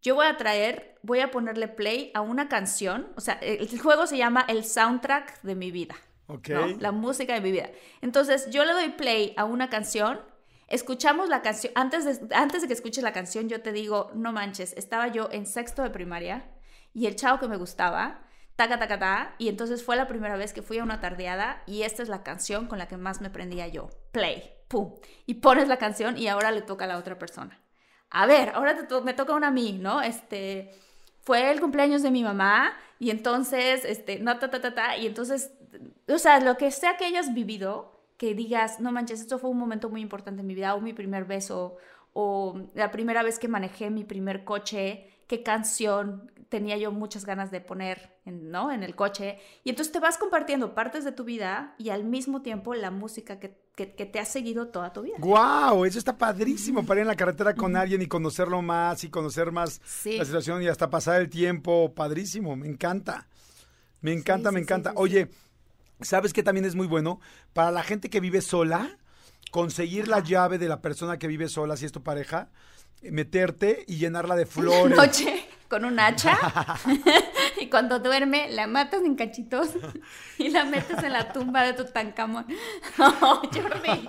[0.00, 4.06] Yo voy a traer, voy a ponerle play a una canción, o sea, el juego
[4.06, 5.96] se llama el soundtrack de mi vida.
[6.28, 6.48] Ok.
[6.50, 6.68] ¿no?
[6.78, 7.70] La música de mi vida.
[8.00, 10.20] Entonces, yo le doy play a una canción,
[10.68, 14.30] escuchamos la canción, antes de, antes de que escuches la canción, yo te digo, no
[14.30, 16.48] manches, estaba yo en sexto de primaria
[16.94, 18.27] y el chavo que me gustaba,
[18.58, 21.82] taca, taca, ta, y entonces fue la primera vez que fui a una tardeada y
[21.82, 23.88] esta es la canción con la que más me prendía yo.
[24.10, 24.94] Play, pum.
[25.26, 27.62] Y pones la canción y ahora le toca a la otra persona.
[28.10, 30.02] A ver, ahora me toca una a mí, ¿no?
[30.02, 30.72] Este,
[31.20, 35.06] fue el cumpleaños de mi mamá y entonces, este, no, ta, ta, ta, ta, y
[35.06, 35.52] entonces,
[36.08, 39.58] o sea, lo que sea que hayas vivido, que digas, no manches, esto fue un
[39.58, 41.76] momento muy importante en mi vida, o mi primer beso,
[42.12, 47.50] o la primera vez que manejé mi primer coche, qué canción tenía yo muchas ganas
[47.50, 48.72] de poner, en, ¿no?
[48.72, 49.38] En el coche.
[49.64, 53.38] Y entonces te vas compartiendo partes de tu vida y al mismo tiempo la música
[53.38, 55.16] que, que, que te ha seguido toda tu vida.
[55.18, 55.84] ¡Guau!
[55.84, 59.52] Eso está padrísimo para ir en la carretera con alguien y conocerlo más y conocer
[59.52, 60.16] más Sí.
[60.16, 61.94] la situación y hasta pasar el tiempo.
[61.94, 63.28] Padrísimo, me encanta.
[64.00, 64.92] Me encanta, Sí, me sí, encanta.
[64.96, 65.28] Oye,
[66.00, 67.20] ¿sabes qué también es muy bueno?
[67.52, 68.96] Para la gente que vive sola,
[69.50, 72.48] conseguir la llave de la persona que vive sola, si es tu pareja,
[73.02, 74.96] meterte y llenarla de flores.
[74.96, 76.38] noche con un hacha
[77.60, 79.68] y cuando duerme la matas en cachitos
[80.38, 82.46] y la metes en la tumba de Tutankamón.
[82.96, 84.08] No, Jordi.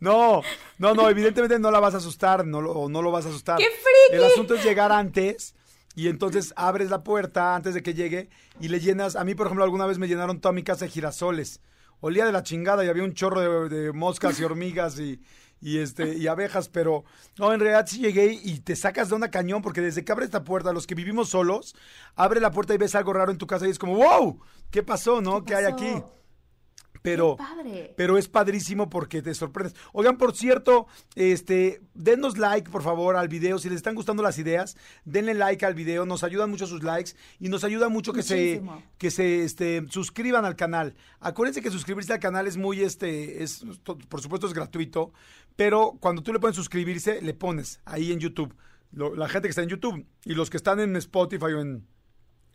[0.00, 0.42] No,
[0.78, 3.58] no, no, evidentemente no la vas a asustar, no lo, no lo vas a asustar.
[3.58, 4.16] ¡Qué friki!
[4.16, 5.54] El asunto es llegar antes
[5.94, 8.30] y entonces abres la puerta antes de que llegue
[8.60, 9.14] y le llenas.
[9.14, 11.60] A mí, por ejemplo, alguna vez me llenaron toda mi casa de girasoles.
[12.00, 15.20] Olía de la chingada y había un chorro de, de moscas y hormigas y,
[15.62, 17.04] y, este, y abejas, pero
[17.38, 20.26] no, en realidad sí llegué y te sacas de onda cañón porque desde que abres
[20.26, 21.74] esta puerta, los que vivimos solos,
[22.16, 24.40] abre la puerta y ves algo raro en tu casa y es como, wow,
[24.70, 25.44] ¿qué pasó, no?
[25.44, 25.76] ¿Qué, hay pasó?
[25.76, 26.02] aquí?
[27.02, 27.36] Pero,
[27.96, 29.74] pero es padrísimo porque te sorprendes.
[29.92, 30.86] Oigan, por cierto,
[31.16, 33.58] este, denos like, por favor, al video.
[33.58, 36.06] Si les están gustando las ideas, denle like al video.
[36.06, 38.62] Nos ayudan mucho sus likes y nos ayuda mucho que se,
[38.98, 40.94] que se este, suscriban al canal.
[41.18, 43.64] Acuérdense que suscribirse al canal es muy, este, es,
[44.08, 45.12] por supuesto es gratuito,
[45.56, 48.54] pero cuando tú le pones suscribirse, le pones ahí en YouTube.
[48.92, 51.86] Lo- la gente que está en YouTube y los que están en Spotify o en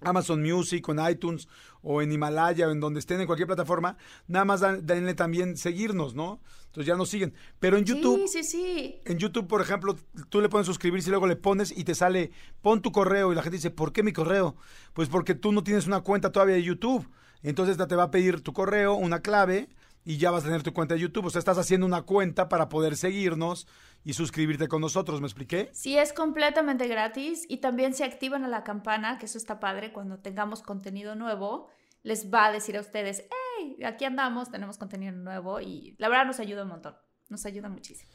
[0.01, 1.47] Amazon Music o en iTunes
[1.81, 5.57] o en Himalaya o en donde estén en cualquier plataforma, nada más dan- denle también
[5.57, 6.39] seguirnos, ¿no?
[6.67, 7.33] Entonces ya nos siguen.
[7.59, 9.01] Pero en YouTube, Sí, sí, sí.
[9.05, 9.95] en YouTube, por ejemplo,
[10.29, 12.29] tú le pones suscribirse y luego le pones y te sale,
[12.61, 14.55] pon tu correo y la gente dice, ¿por qué mi correo?
[14.93, 17.09] Pues porque tú no tienes una cuenta todavía de YouTube.
[17.41, 19.69] Entonces te va a pedir tu correo, una clave
[20.10, 21.26] y ya vas a tener tu cuenta de YouTube.
[21.26, 23.68] O sea, estás haciendo una cuenta para poder seguirnos
[24.05, 25.70] y suscribirte con nosotros, ¿me expliqué?
[25.74, 29.91] Sí, es completamente gratis y también se activan a la campana, que eso está padre,
[29.91, 31.68] cuando tengamos contenido nuevo,
[32.03, 33.26] les va a decir a ustedes,
[33.60, 36.95] hey, aquí andamos, tenemos contenido nuevo y la verdad nos ayuda un montón,
[37.28, 38.10] nos ayuda muchísimo.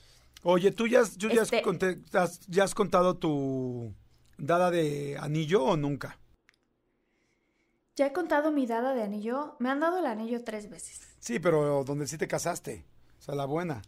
[0.45, 3.95] Oye, ¿tú ya, has- tú ya has Este- conté- has- ya has contado tu
[4.39, 6.19] dada de anillo o nunca?
[7.97, 11.12] Ya he contado mi dada de anillo, me han dado el anillo tres veces.
[11.23, 12.85] Sí, pero donde sí te casaste.
[13.21, 13.81] O sea, la buena.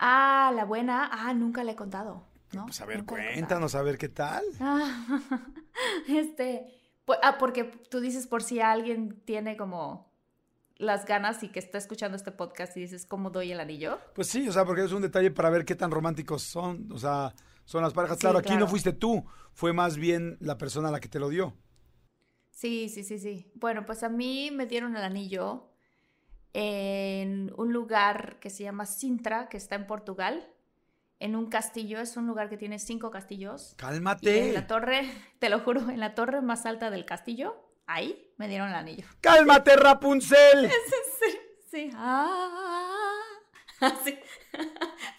[0.00, 2.66] Ah, la buena, ah, nunca la he contado, ¿no?
[2.66, 4.44] Pues a ver, Nunca cuéntanos, a ver qué tal.
[4.58, 5.20] Ah,
[6.08, 6.66] este,
[7.04, 10.10] pues, ah, porque tú dices por si alguien tiene como
[10.78, 14.00] las ganas y que está escuchando este podcast y dices, ¿cómo doy el anillo?
[14.12, 16.98] Pues sí, o sea, porque es un detalle para ver qué tan románticos son, o
[16.98, 18.18] sea, son las parejas.
[18.18, 21.20] Sí, Claro, aquí no fuiste tú, fue más bien la persona a la que te
[21.20, 21.54] lo dio.
[22.50, 23.52] Sí, sí, sí, sí.
[23.54, 25.75] Bueno, pues a mí me dieron el anillo
[26.52, 30.48] en un lugar que se llama Sintra, que está en Portugal,
[31.20, 32.00] en un castillo.
[32.00, 33.70] Es un lugar que tiene cinco castillos.
[33.70, 34.52] Y en Cálmate.
[34.52, 38.68] la torre, te lo juro, en la torre más alta del castillo, ahí me dieron
[38.68, 39.06] el anillo.
[39.20, 40.70] Cálmate, Rapunzel.
[41.20, 41.38] Sí,
[41.70, 41.90] sí.
[41.94, 43.12] Ah,
[43.80, 44.18] así.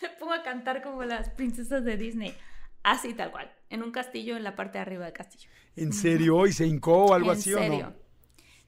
[0.01, 2.35] Me pongo a cantar como las princesas de Disney.
[2.83, 3.51] Así tal cual.
[3.69, 5.49] En un castillo en la parte de arriba del castillo.
[5.75, 6.47] ¿En serio?
[6.47, 7.87] ¿Y se hincó o algo ¿En así o serio?
[7.89, 8.06] no?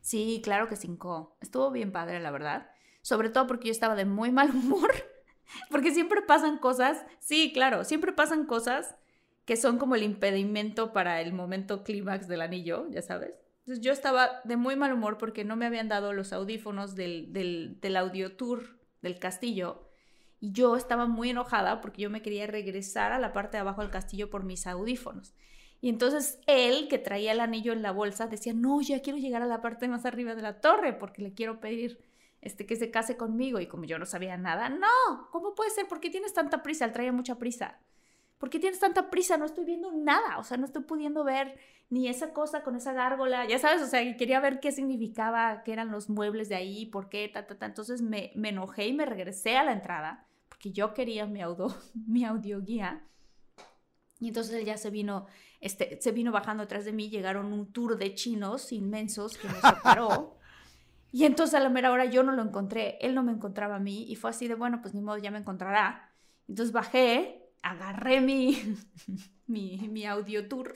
[0.01, 1.37] Sí, claro que cinco.
[1.41, 2.69] Estuvo bien padre, la verdad.
[3.01, 4.91] Sobre todo porque yo estaba de muy mal humor.
[5.69, 7.05] Porque siempre pasan cosas.
[7.19, 8.95] Sí, claro, siempre pasan cosas
[9.45, 13.33] que son como el impedimento para el momento clímax del anillo, ya sabes.
[13.59, 17.33] Entonces yo estaba de muy mal humor porque no me habían dado los audífonos del,
[17.33, 19.89] del, del audio tour del castillo.
[20.39, 23.81] Y yo estaba muy enojada porque yo me quería regresar a la parte de abajo
[23.81, 25.33] del castillo por mis audífonos.
[25.81, 29.41] Y entonces él, que traía el anillo en la bolsa, decía, no, ya quiero llegar
[29.41, 31.99] a la parte más arriba de la torre porque le quiero pedir
[32.41, 33.59] este, que se case conmigo.
[33.59, 35.87] Y como yo no sabía nada, no, ¿cómo puede ser?
[35.87, 36.85] ¿Por qué tienes tanta prisa?
[36.85, 37.79] Él traía mucha prisa.
[38.37, 39.37] ¿Por qué tienes tanta prisa?
[39.37, 41.57] No estoy viendo nada, o sea, no estoy pudiendo ver
[41.89, 45.73] ni esa cosa con esa gárgola, ya sabes, o sea, quería ver qué significaba, qué
[45.73, 47.65] eran los muebles de ahí, por qué, ta, ta, ta.
[47.65, 51.67] Entonces me, me enojé y me regresé a la entrada porque yo quería mi, audio,
[52.07, 53.01] mi audioguía.
[54.19, 55.27] Y entonces él ya se vino,
[55.59, 59.61] este, se vino bajando atrás de mí, llegaron un tour de chinos inmensos que nos
[59.61, 60.37] separó.
[61.11, 63.79] y entonces a la mera hora yo no lo encontré, él no me encontraba a
[63.79, 66.11] mí y fue así de, bueno, pues ni modo, ya me encontrará.
[66.47, 68.75] Entonces bajé, agarré mi,
[69.47, 70.73] mi, mi audio tour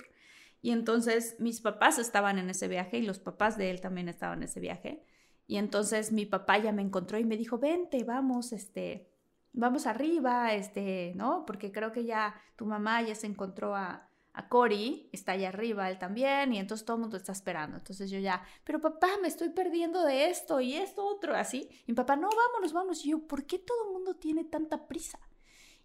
[0.62, 4.40] y entonces mis papás estaban en ese viaje y los papás de él también estaban
[4.40, 5.04] en ese viaje.
[5.46, 9.10] Y entonces mi papá ya me encontró y me dijo, vente, vamos, este,
[9.52, 11.46] vamos arriba, este, ¿no?
[11.46, 15.90] Porque creo que ya tu mamá ya se encontró a, a Cory, está allá arriba,
[15.90, 17.78] él también, y entonces todo el mundo está esperando.
[17.78, 21.70] Entonces yo ya, pero papá, me estoy perdiendo de esto y esto otro, así.
[21.86, 23.06] Y mi papá, no, vámonos, vámonos.
[23.06, 25.20] Y yo, ¿por qué todo el mundo tiene tanta prisa?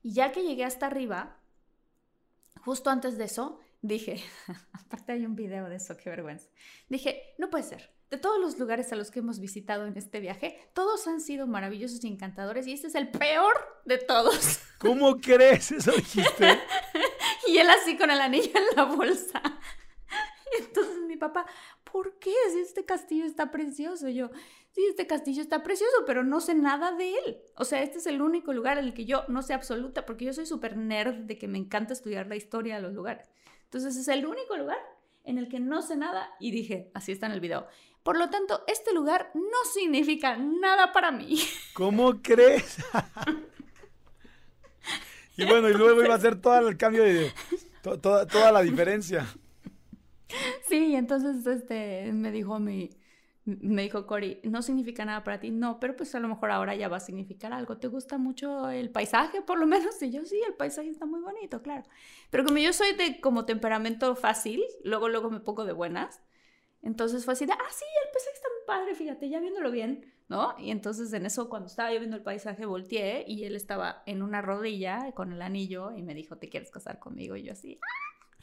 [0.02, 1.36] Y ya que llegué hasta arriba,
[2.64, 4.22] justo antes de eso, dije,
[4.72, 6.48] aparte hay un video de eso, qué vergüenza.
[6.88, 7.90] Dije, no puede ser.
[8.10, 11.46] De todos los lugares a los que hemos visitado en este viaje, todos han sido
[11.46, 14.60] maravillosos y encantadores y este es el peor de todos.
[14.78, 15.70] ¿Cómo crees?
[15.72, 16.58] Eso dijiste.
[17.48, 19.42] Y él así con el anillo en la bolsa.
[20.52, 21.46] Y entonces mi papá,
[21.90, 22.34] ¿por qué?
[22.52, 24.08] Si este castillo está precioso.
[24.08, 24.30] Yo,
[24.70, 27.38] sí, este castillo está precioso, pero no sé nada de él.
[27.56, 30.26] O sea, este es el único lugar en el que yo no sé absoluta, porque
[30.26, 33.28] yo soy súper nerd de que me encanta estudiar la historia de los lugares.
[33.64, 34.78] Entonces es el único lugar
[35.24, 37.66] en el que no sé nada y dije, así está en el video.
[38.02, 41.38] Por lo tanto, este lugar no significa nada para mí.
[41.74, 42.78] ¿Cómo crees?
[45.38, 47.32] y bueno, y luego iba a ser todo el cambio de...
[47.82, 49.26] to- toda, toda la diferencia.
[50.68, 52.90] Sí, entonces este me dijo mi
[53.44, 56.74] me dijo Cory, no significa nada para ti, no, pero pues a lo mejor ahora
[56.74, 57.78] ya va a significar algo.
[57.78, 60.02] ¿Te gusta mucho el paisaje, por lo menos?
[60.02, 61.84] Y yo sí, el paisaje está muy bonito, claro.
[62.28, 66.20] Pero como yo soy de como temperamento fácil, luego luego me pongo de buenas.
[66.82, 70.12] Entonces fue así de, ah, sí, el paisaje está muy padre, fíjate, ya viéndolo bien,
[70.28, 70.54] ¿no?
[70.58, 74.22] Y entonces en eso, cuando estaba yo viendo el paisaje, volteé y él estaba en
[74.22, 77.36] una rodilla con el anillo y me dijo, ¿te quieres casar conmigo?
[77.36, 78.38] Y yo así, ¡ah!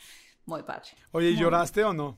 [0.46, 0.90] Muy padre.
[1.12, 2.18] Oye, ¿y Muy- lloraste o no?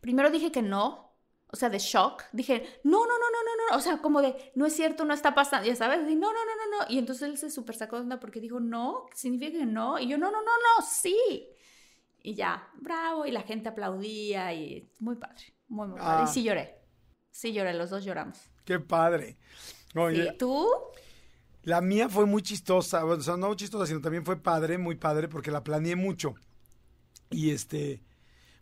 [0.00, 1.08] Primero dije que no,
[1.50, 2.24] o sea, de shock.
[2.32, 3.76] Dije, no, no, no, no, no, no.
[3.78, 5.66] O sea, como de, no es cierto, no está pasando.
[5.66, 6.92] Ya sabes, dije, no, no, no, no, no.
[6.94, 9.98] Y entonces él se súper sacó de onda porque dijo, no, significa que no.
[9.98, 11.48] Y yo, no, no, no, no, sí.
[12.22, 13.24] Y ya, bravo.
[13.24, 16.24] Y la gente aplaudía y muy padre, muy, muy padre.
[16.24, 16.26] Ah.
[16.28, 16.78] Y sí lloré.
[17.30, 18.38] Sí lloré, los dos lloramos.
[18.64, 19.38] Qué padre.
[19.94, 20.68] Oye, Sí, ¿Tú?
[21.62, 25.28] La mía fue muy chistosa, o sea, no chistosa, sino también fue padre, muy padre,
[25.28, 26.34] porque la planeé mucho.
[27.30, 28.02] Y este,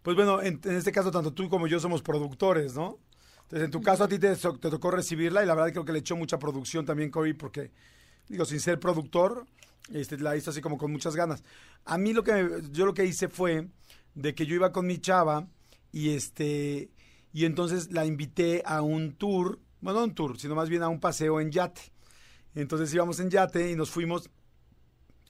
[0.07, 3.01] pues bueno, en, este caso tanto tú como yo somos productores, ¿no?
[3.43, 5.99] Entonces, en tu caso a ti te, tocó recibirla y la verdad creo que le
[5.99, 7.73] echó mucha producción también Cory, porque,
[8.29, 9.47] digo, sin ser productor,
[9.93, 11.43] este, la hizo así como con muchas ganas.
[11.85, 13.67] A mí lo que, yo lo que hice fue
[14.15, 15.49] de que yo iba con mi chava
[15.91, 16.89] y este,
[17.33, 20.89] y entonces la invité a un tour, bueno, no un tour, sino más bien a
[20.89, 21.81] un paseo en yate.
[22.55, 24.31] Entonces íbamos en yate y nos fuimos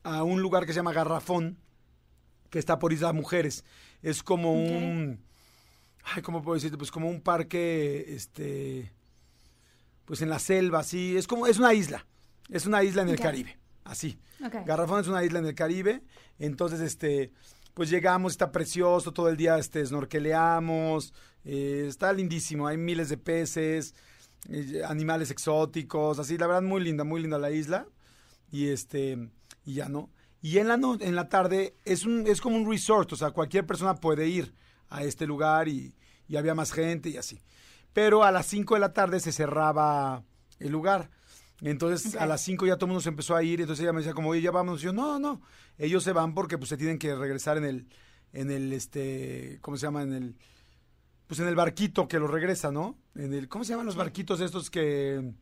[0.03, 1.57] a un lugar que se llama Garrafón,
[2.51, 3.65] que está por Isla Mujeres.
[4.07, 5.19] Es como un,
[6.05, 6.79] ay, ¿cómo puedo decirte?
[6.79, 8.93] Pues como un parque, este,
[10.05, 11.17] pues en la selva, así.
[11.17, 12.07] Es como, es una isla.
[12.49, 13.19] Es una isla en el.
[13.19, 14.17] Caribe, así.
[14.65, 16.03] Garrafón es una isla en el Caribe.
[16.39, 17.33] Entonces, este,
[17.75, 21.13] pues llegamos, está precioso, todo el día este, snorkeleamos,
[21.45, 23.97] eh, está lindísimo, hay miles de peces,
[24.49, 27.89] eh, animales exóticos, así, la verdad, muy linda, muy linda la isla.
[28.53, 29.31] Y este,
[29.65, 30.11] y ya no.
[30.47, 33.33] Y en la, no- en la tarde es, un, es como un resort, o sea,
[33.33, 34.55] cualquier persona puede ir
[34.89, 35.93] a este lugar y,
[36.29, 37.41] y había más gente y así.
[37.93, 40.23] Pero a las 5 de la tarde se cerraba
[40.61, 41.11] el lugar.
[41.63, 44.03] Entonces a las 5 ya todo el mundo se empezó a ir, entonces ella me
[44.03, 44.83] decía como, oye, ya vamos.
[44.83, 45.41] Y yo, no, no,
[45.79, 47.89] ellos se van porque pues se tienen que regresar en el,
[48.33, 50.03] en el, este, ¿cómo se llama?
[50.03, 50.37] En el,
[51.27, 52.97] pues en el barquito que los regresa, ¿no?
[53.17, 55.33] En el, ¿cómo se llaman los barquitos estos que,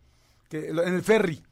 [0.49, 1.43] que en el ferry?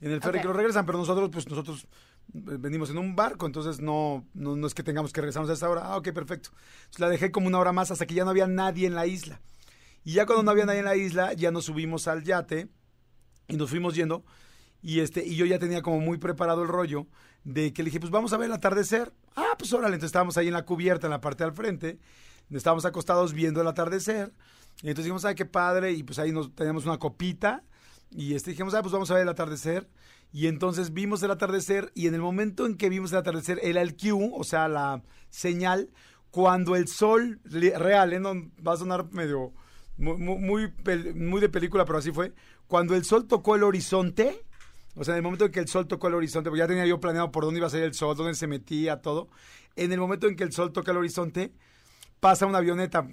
[0.00, 1.86] En el ferry que los regresan, pero nosotros, pues nosotros
[2.32, 5.82] venimos en un barco, entonces no, no, es que tengamos que regresarnos a esa hora.
[5.84, 6.50] Ah, ok, perfecto.
[6.52, 9.06] Entonces la dejé como una hora más hasta que ya no había nadie en la
[9.06, 9.40] isla.
[10.04, 12.68] Y ya cuando no había nadie en la isla, ya nos subimos al yate
[13.48, 14.24] y nos fuimos yendo.
[14.82, 17.06] Y este, y yo ya tenía como muy preparado el rollo
[17.44, 19.12] de que le dije, pues vamos a ver el atardecer.
[19.36, 21.98] Ah, pues órale, entonces estábamos ahí en la cubierta, en la parte al frente.
[22.50, 24.32] Estábamos acostados viendo el atardecer.
[24.82, 25.92] Y entonces dijimos, ay, qué padre.
[25.92, 27.62] Y pues ahí nos teníamos una copita.
[28.10, 29.88] Y este, dijimos, ah, pues vamos a ver el atardecer.
[30.32, 31.92] Y entonces vimos el atardecer.
[31.94, 35.02] Y en el momento en que vimos el atardecer, era el cue, o sea, la
[35.28, 35.90] señal,
[36.30, 38.20] cuando el sol real, ¿eh?
[38.20, 38.32] No,
[38.66, 39.52] va a sonar medio
[39.98, 40.72] muy,
[41.14, 42.32] muy, de película, pero así fue.
[42.66, 44.42] Cuando el sol tocó el horizonte,
[44.94, 46.86] o sea, en el momento en que el sol tocó el horizonte, porque ya tenía
[46.86, 49.28] yo planeado por dónde iba a salir el sol, dónde se metía, todo.
[49.76, 51.52] En el momento en que el sol toca el horizonte,
[52.20, 53.02] pasa una avioneta.
[53.02, 53.12] No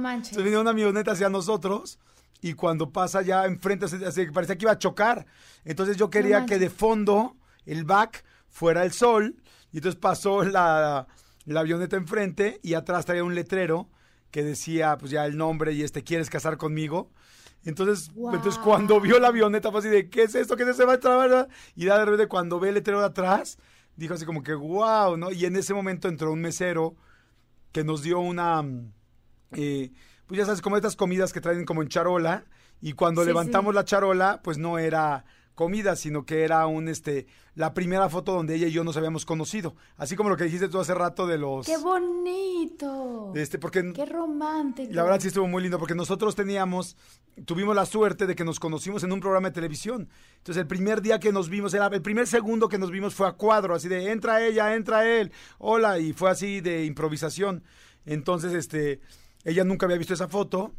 [0.00, 0.32] manches.
[0.32, 1.98] Entonces venía una avioneta hacia nosotros
[2.44, 5.24] y cuando pasa ya enfrente, así, así que parecía que iba a chocar.
[5.64, 9.36] Entonces yo quería que de fondo, el back, fuera el sol.
[9.72, 11.06] Y entonces pasó la,
[11.46, 13.88] la avioneta enfrente y atrás traía un letrero
[14.30, 17.10] que decía, pues ya el nombre y este, ¿quieres casar conmigo?
[17.64, 20.54] Entonces, entonces cuando vio la avioneta fue así de, ¿qué es esto?
[20.54, 21.48] ¿Qué se va a trabar?
[21.74, 23.56] Y de repente cuando ve el letrero de atrás,
[23.96, 25.32] dijo así como que, wow, ¿no?
[25.32, 26.94] Y en ese momento entró un mesero
[27.72, 28.92] que nos dio una, mm,
[29.52, 29.92] eh,
[30.26, 32.44] pues ya sabes, como estas comidas que traen como en charola,
[32.80, 33.76] y cuando Sí, levantamos sí.
[33.76, 38.56] la charola, pues no era comida, sino que era un, este, la primera foto donde
[38.56, 39.76] ella y yo nos habíamos conocido.
[39.96, 41.64] Así como lo que dijiste tú hace rato de los...
[41.66, 43.32] ¡Qué bonito!
[43.36, 44.92] Este, porque ¡Qué romántico!
[44.92, 46.96] la verdad sí estuvo muy lindo porque nosotros teníamos,
[47.44, 50.08] tuvimos la suerte de que nos conocimos en un programa de televisión.
[50.38, 53.28] Entonces el primer día que nos vimos, era el primer segundo que nos vimos fue
[53.28, 57.62] a cuadro, así de entra ella, entra él, hola, y fue así de improvisación.
[58.06, 59.00] Entonces, este,
[59.44, 60.74] ella nunca había visto esa foto,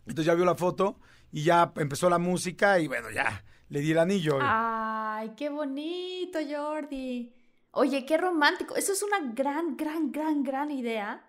[0.00, 1.00] entonces ya vio la foto
[1.32, 4.38] y ya empezó la música y bueno, ya le di el anillo.
[4.40, 7.34] Ay, qué bonito, Jordi.
[7.72, 8.76] Oye, qué romántico.
[8.76, 11.26] Eso es una gran, gran, gran, gran idea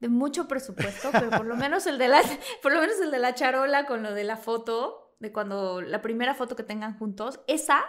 [0.00, 2.22] de mucho presupuesto, pero por lo menos el de la,
[2.62, 6.02] por lo menos el de la charola con lo de la foto, de cuando la
[6.02, 7.84] primera foto que tengan juntos, esa,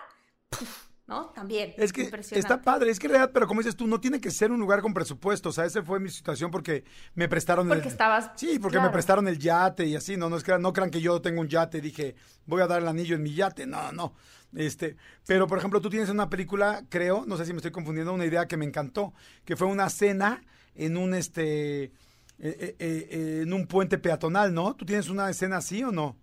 [0.50, 1.28] puf, ¿no?
[1.30, 1.74] También.
[1.78, 2.40] Es que impresionante.
[2.40, 4.60] está padre, es que en realidad, pero como dices tú, no tiene que ser un
[4.60, 5.50] lugar con presupuesto.
[5.50, 6.84] O sea, esa fue mi situación porque
[7.14, 7.88] me prestaron Porque el.
[7.88, 8.32] estabas.
[8.36, 11.02] Sí, porque me prestaron el yate y así, no, no es que no crean que
[11.02, 13.66] yo tengo un yate, dije, voy a dar el anillo en mi yate.
[13.66, 14.14] No, no.
[14.56, 14.96] Este,
[15.28, 18.26] pero por ejemplo, tú tienes una película, creo, no sé si me estoy confundiendo, una
[18.26, 20.42] idea que me encantó, que fue una cena
[20.76, 21.92] en un este eh,
[22.40, 24.76] eh, eh, en un puente peatonal, ¿no?
[24.76, 26.18] ¿Tú tienes una escena así o no?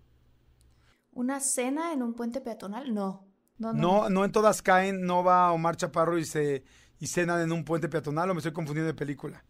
[1.11, 2.93] ¿Una cena en un puente peatonal?
[2.93, 3.22] No.
[3.57, 3.81] No, no.
[4.03, 6.63] No, no en todas caen, no va Omar Chaparro y se
[6.99, 9.43] y cenan en un puente peatonal o me estoy confundiendo de película.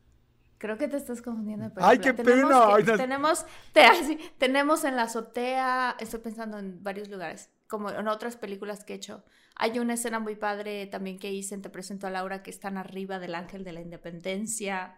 [0.58, 1.66] Creo que te estás confundiendo.
[1.70, 2.16] de Ay, película.
[2.16, 2.68] qué Tenemos pena.
[2.86, 7.89] que- Ay, tenemos, te- así, tenemos en la azotea, estoy pensando en varios lugares, como
[7.91, 9.24] en otras películas que he hecho.
[9.56, 12.78] Hay una escena muy padre también que hice en Te presento a Laura, que están
[12.78, 14.97] arriba del Ángel de la Independencia,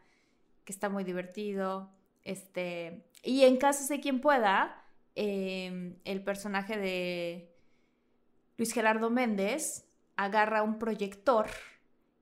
[0.64, 1.89] que está muy divertido.
[2.24, 4.84] Este, y en caso de quien pueda,
[5.16, 7.55] eh, el personaje de
[8.58, 9.86] Luis Gerardo Méndez
[10.16, 11.47] agarra un proyector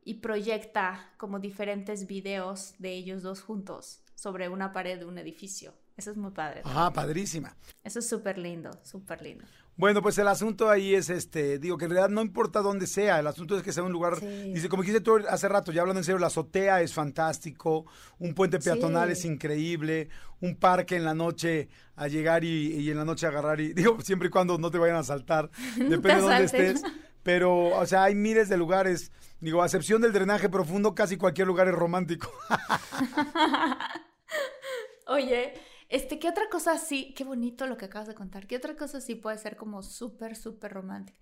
[0.04, 5.76] y proyecta como diferentes videos de ellos dos juntos sobre una pared de un edificio.
[5.96, 6.62] Eso es muy padre.
[6.66, 7.56] Ah, padrísima.
[7.84, 9.46] Eso es súper lindo, súper lindo.
[9.76, 13.20] Bueno, pues el asunto ahí es este, digo que en realidad no importa dónde sea,
[13.20, 14.52] el asunto es que sea un lugar, Sí.
[14.54, 17.86] dice, como dijiste tú hace rato, ya hablando en serio, la azotea es fantástico,
[18.20, 19.14] un puente peatonal Sí.
[19.14, 20.10] es increíble,
[20.42, 24.00] un parque en la noche a llegar y, y en la noche agarrar y, digo,
[24.02, 26.84] siempre y cuando no te vayan a asaltar, depende de dónde estés,
[27.24, 31.48] pero, o sea, hay miles de lugares, digo, a excepción del drenaje profundo, casi cualquier
[31.48, 32.32] lugar es romántico.
[35.08, 35.54] Oye,
[35.94, 37.14] este, ¿qué otra cosa sí?
[37.16, 38.48] Qué bonito lo que acabas de contar.
[38.48, 41.20] ¿Qué otra cosa sí puede ser como súper, súper romántica?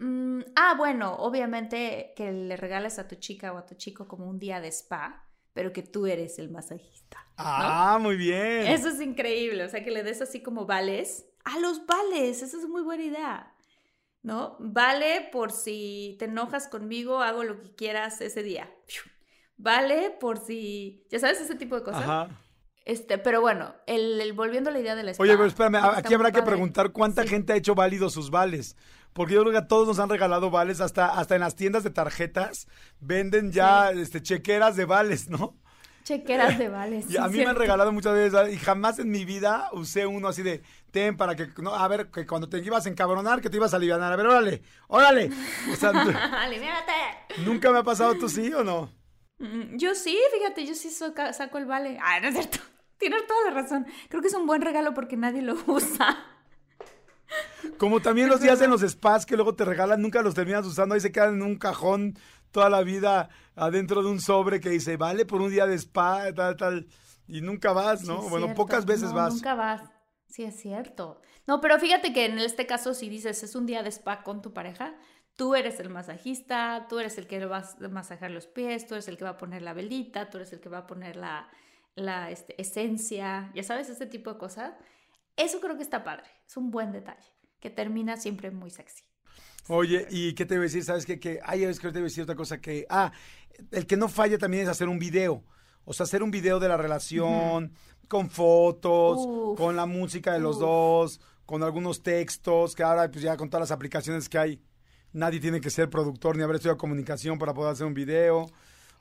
[0.00, 4.28] Mm, ah, bueno, obviamente que le regales a tu chica o a tu chico como
[4.28, 7.24] un día de spa, pero que tú eres el masajista.
[7.38, 7.44] ¿no?
[7.46, 8.66] Ah, muy bien.
[8.66, 11.24] Eso es increíble, o sea, que le des así como vales.
[11.44, 13.54] A los vales, esa es muy buena idea.
[14.22, 14.58] ¿No?
[14.60, 18.70] Vale por si te enojas conmigo, hago lo que quieras ese día.
[19.56, 22.02] Vale por si, ya sabes, ese tipo de cosas.
[22.02, 22.41] Ajá.
[22.84, 25.22] Este, pero bueno, el, el- volviendo a la idea de la spa.
[25.22, 27.28] Oye, pero espérame, aquí habrá que preguntar cuánta Sí.
[27.28, 28.76] gente ha hecho válidos sus vales.
[29.12, 31.84] Porque yo creo que a todos nos han regalado vales, hasta, hasta en las tiendas
[31.84, 32.66] de tarjetas
[32.98, 35.56] venden ya este, chequeras de vales, ¿no?
[36.02, 37.08] Chequeras de vales.
[37.10, 40.28] Y a mí me han regalado muchas veces y jamás en mi vida usé uno
[40.28, 43.50] así de ten para que, no, a ver, que cuando te ibas a encabronar, que
[43.50, 44.00] te ibas a aliviar.
[44.02, 45.30] A ver, órale, órale.
[45.70, 45.92] O sea,
[47.44, 48.90] nunca me ha pasado, ¿tú sí o no?
[49.38, 51.98] Mm, Yo sí, fíjate, yo sí saco el vale.
[52.02, 52.58] Ah, no es cierto.
[53.02, 53.84] Tienes toda la razón.
[54.08, 56.24] Creo que es un buen regalo porque nadie lo usa.
[57.76, 60.94] Como también los días en los spas que luego te regalan, nunca los terminas usando,
[60.94, 62.16] ahí se quedan en un cajón
[62.52, 66.32] toda la vida adentro de un sobre que dice, vale por un día de spa,
[66.32, 66.86] tal, tal,
[67.26, 68.22] y nunca vas, ¿no?
[68.22, 68.62] Sí, bueno, cierto.
[68.62, 69.34] pocas veces No, vas.
[69.34, 69.82] Nunca vas.
[70.28, 71.20] Sí, es cierto.
[71.48, 74.42] No, pero fíjate que en este caso, si dices es un día de spa con
[74.42, 74.94] tu pareja,
[75.34, 79.08] tú eres el masajista, tú eres el que vas a masajar los pies, tú eres
[79.08, 81.48] el que va a poner la velita, tú eres el que va a poner la,
[81.94, 84.74] la este, esencia, ya sabes, ese tipo de cosas.
[85.36, 86.28] Eso creo que está padre.
[86.46, 87.28] Es un buen detalle
[87.60, 89.04] que termina siempre muy sexy.
[89.68, 90.84] Oye, ¿y qué te iba a decir?
[90.84, 91.20] ¿Sabes qué?
[91.20, 93.12] Que, ay, es que te iba a decir otra cosa que, ah,
[93.70, 95.44] el que no falla también es hacer un video.
[95.84, 97.72] O sea, hacer un video de la relación,
[98.08, 99.56] con fotos, Uf.
[99.56, 100.62] con la música de los Uf.
[100.62, 104.62] dos, con algunos textos, que ahora pues ya con todas las aplicaciones que hay,
[105.12, 108.46] nadie tiene que ser productor ni haber estudiado comunicación para poder hacer un video.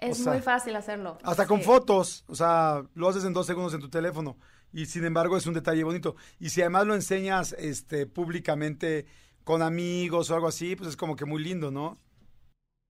[0.01, 1.17] Es sea, muy fácil hacerlo.
[1.23, 4.35] Hasta con fotos, o sea, lo haces en dos segundos en tu teléfono
[4.73, 6.15] y sin embargo es un detalle bonito.
[6.39, 9.05] Y si además lo enseñas este, públicamente
[9.43, 11.99] con amigos o algo así, pues es como que muy lindo, ¿no?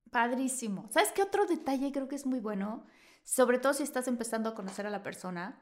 [0.09, 0.89] Padrísimo.
[0.91, 2.85] ¿Sabes qué otro detalle creo que es muy bueno?
[3.23, 5.61] Sobre todo si estás empezando a conocer a la persona,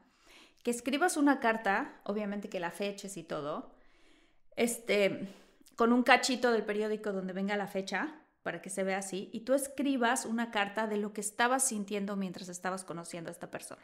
[0.62, 3.74] que escribas una carta, obviamente que la feches y todo,
[4.56, 5.28] este,
[5.76, 9.40] con un cachito del periódico donde venga la fecha, para que se vea así, y
[9.40, 13.82] tú escribas una carta de lo que estabas sintiendo mientras estabas conociendo a esta persona.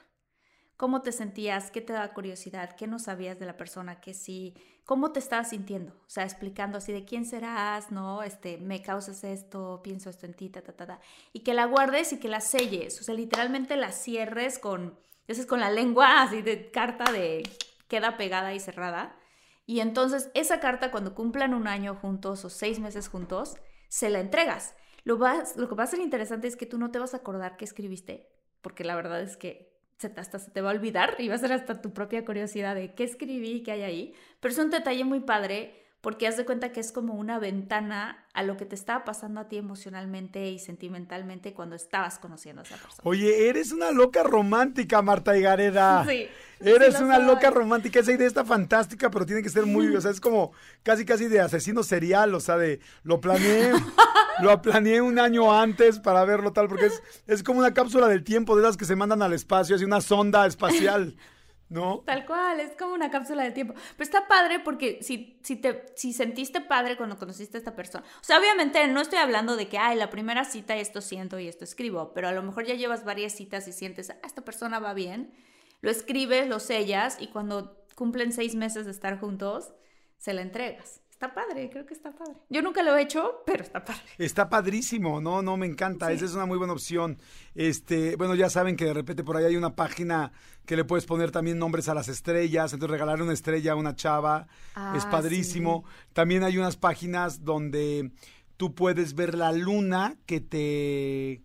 [0.77, 1.71] ¿Cómo te sentías?
[1.71, 2.77] ¿Qué te daba curiosidad?
[2.77, 4.01] ¿Qué no sabías de la persona?
[4.01, 4.55] ¿Qué sí?
[4.85, 5.95] ¿Cómo te estabas sintiendo?
[5.95, 8.23] O sea, explicando así de quién serás, ¿no?
[8.23, 11.01] Este, me causas esto, pienso esto en ti, ta, ta, ta.
[11.33, 13.01] Y que la guardes y que la selles.
[13.01, 17.43] O sea, literalmente la cierres con, es con la lengua así de carta de
[17.89, 19.17] queda pegada y cerrada.
[19.65, 23.57] Y entonces esa carta cuando cumplan un año juntos o seis meses juntos,
[23.89, 24.75] se la entregas.
[25.05, 27.19] Lo, vas, lo que va a ser interesante es que tú no te vas a
[27.19, 28.29] acordar qué escribiste,
[28.61, 31.53] porque la verdad es que hasta se te va a olvidar y va a ser
[31.53, 34.15] hasta tu propia curiosidad de qué escribí, qué hay ahí.
[34.41, 38.25] Pero es un detalle muy padre porque haz de cuenta que es como una ventana
[38.33, 42.65] a lo que te estaba pasando a ti emocionalmente y sentimentalmente cuando estabas conociendo a
[42.65, 43.01] esa persona.
[43.03, 46.05] Oye, eres una loca romántica, Marta Higareda.
[46.09, 46.29] Sí.
[46.61, 47.27] Eres sí una soy.
[47.27, 47.99] loca romántica.
[47.99, 50.53] Esa idea está fantástica, pero tiene que ser muy, o sea, es como
[50.85, 53.73] casi casi de asesino serial, o sea, de lo planeé,
[54.43, 58.23] lo planeé un año antes para verlo tal, porque es, es como una cápsula del
[58.23, 61.17] tiempo de esas que se mandan al espacio, así una sonda espacial,
[61.69, 62.03] ¿no?
[62.07, 63.75] Tal cual, es como una cápsula del tiempo.
[63.75, 68.05] Pero está padre porque si, si, te, si sentiste padre cuando conociste a esta persona.
[68.21, 71.49] O sea, obviamente no estoy hablando de que, ay, la primera cita esto siento y
[71.49, 74.79] esto escribo, pero a lo mejor ya llevas varias citas y sientes, ah, esta persona
[74.79, 75.33] va bien.
[75.81, 79.73] Lo escribes, lo sellas y cuando cumplen seis meses de estar juntos,
[80.19, 81.01] se la entregas.
[81.17, 82.35] Está padre, creo que está padre.
[82.51, 84.03] Yo nunca lo he hecho, pero está padre.
[84.19, 87.17] Está padrísimo, no, no, me encanta, esa es una muy buena opción.
[87.55, 90.33] Este, bueno, ya saben que de repente por ahí hay una página
[90.67, 93.97] que le puedes poner también nombres a las estrellas, entonces regalar una estrella a una
[93.97, 94.47] chava
[94.95, 95.87] es Ah, padrísimo.
[96.13, 98.11] También hay unas páginas donde
[98.59, 101.41] tú puedes ver la luna que te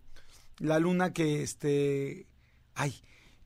[0.58, 2.26] la luna que este
[2.74, 3.02] ay,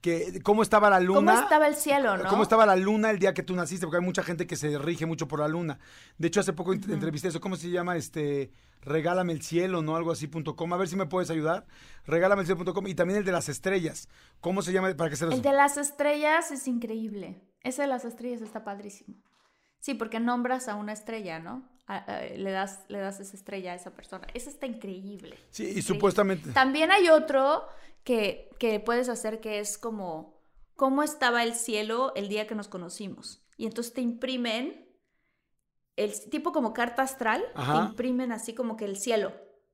[0.06, 1.32] que cómo estaba la luna.
[1.32, 2.28] ¿Cómo estaba el cielo, no?
[2.28, 3.86] ¿Cómo estaba la luna el día que tú naciste?
[3.86, 5.78] Porque hay mucha gente que se rige mucho por la luna.
[6.16, 7.40] De hecho, hace poco ent- entrevisté eso.
[7.40, 7.96] ¿Cómo se llama?
[7.96, 8.52] Este,
[8.82, 9.96] regálame el cielo, ¿no?
[9.96, 10.72] Algo así, punto com.
[10.72, 11.66] A ver si me puedes ayudar.
[12.06, 12.86] Regálame el cielo.com.
[12.86, 14.08] Y también el de las estrellas.
[14.40, 14.94] ¿Cómo se llama?
[14.96, 15.34] Para que se los...
[15.34, 17.42] El de las estrellas es increíble.
[17.62, 19.16] Ese de las estrellas está padrísimo.
[19.80, 21.62] Sí, porque nombras a una estrella, ¿no?
[21.88, 24.26] Le, das, le das esa estrella a esa persona.
[24.34, 25.38] Ese está increíble.
[25.50, 25.82] Sí, y Increíble.
[25.82, 26.52] supuestamente...
[26.52, 27.68] También hay otro
[28.02, 30.42] que, que puedes hacer que es como
[30.74, 33.46] cómo estaba el cielo el día que nos conocimos.
[33.56, 34.88] Y entonces te imprimen,
[35.96, 37.72] el tipo como carta astral, Ajá.
[37.84, 39.32] te imprimen así como que el cielo,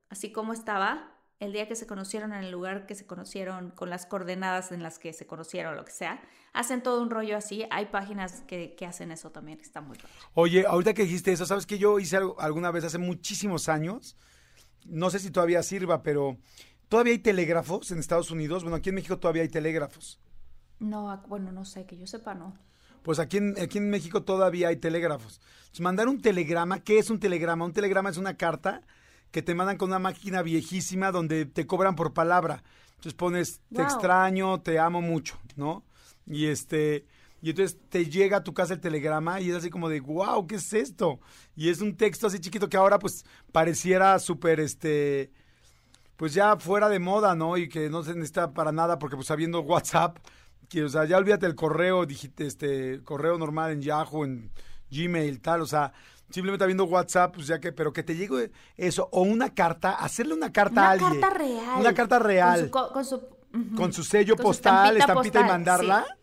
[0.09, 3.89] así como estaba el día que se conocieron en el lugar que se conocieron, con
[3.89, 6.21] las coordenadas en las que se conocieron, lo que sea.
[6.53, 7.65] Hacen todo un rollo así.
[7.69, 10.13] Hay páginas que, que hacen eso también, está muy padre.
[10.33, 14.15] Oye, ahorita que dijiste eso, ¿sabes que yo hice algo alguna vez hace muchísimos años?
[14.85, 16.37] No sé si todavía sirva, pero
[16.87, 18.63] todavía hay telégrafos en Estados Unidos.
[18.63, 20.19] Bueno, aquí en México todavía hay telégrafos.
[20.79, 22.57] No, bueno, no sé, que yo sepa, no.
[23.03, 25.41] Pues aquí en, aquí en México todavía hay telégrafos.
[25.57, 27.65] Entonces, mandar un telegrama, ¿qué es un telegrama?
[27.65, 28.81] Un telegrama es una carta
[29.33, 32.63] que te mandan con una máquina viejísima donde te cobran por palabra.
[32.91, 33.83] Entonces pones, te Wow.
[33.83, 35.83] extraño, te amo mucho, ¿no?
[36.27, 37.07] Y este,
[37.41, 40.45] y entonces te llega a tu casa el telegrama y es así como de, wow,
[40.45, 41.19] ¿qué es esto?
[41.55, 45.31] Y es un texto así chiquito que ahora pues pareciera súper, este,
[46.15, 47.57] pues ya fuera de moda, ¿no?
[47.57, 50.19] Y que no se necesita para nada porque pues habiendo WhatsApp,
[50.69, 52.05] que o sea, ya olvídate el correo,
[52.37, 54.51] este, correo normal en Yahoo, en
[54.91, 55.91] Gmail, tal, o sea,
[56.33, 60.33] simplemente habiendo WhatsApp, pues ya que, pero que te llegue eso, o una carta, hacerle
[60.33, 61.21] una carta a Una alguien.
[61.21, 61.79] carta real.
[61.79, 62.59] Una carta real.
[62.59, 63.75] Con su, co- con su.
[63.75, 66.05] Con su sello Con su postal, estampita y mandarla.
[66.07, 66.13] sí.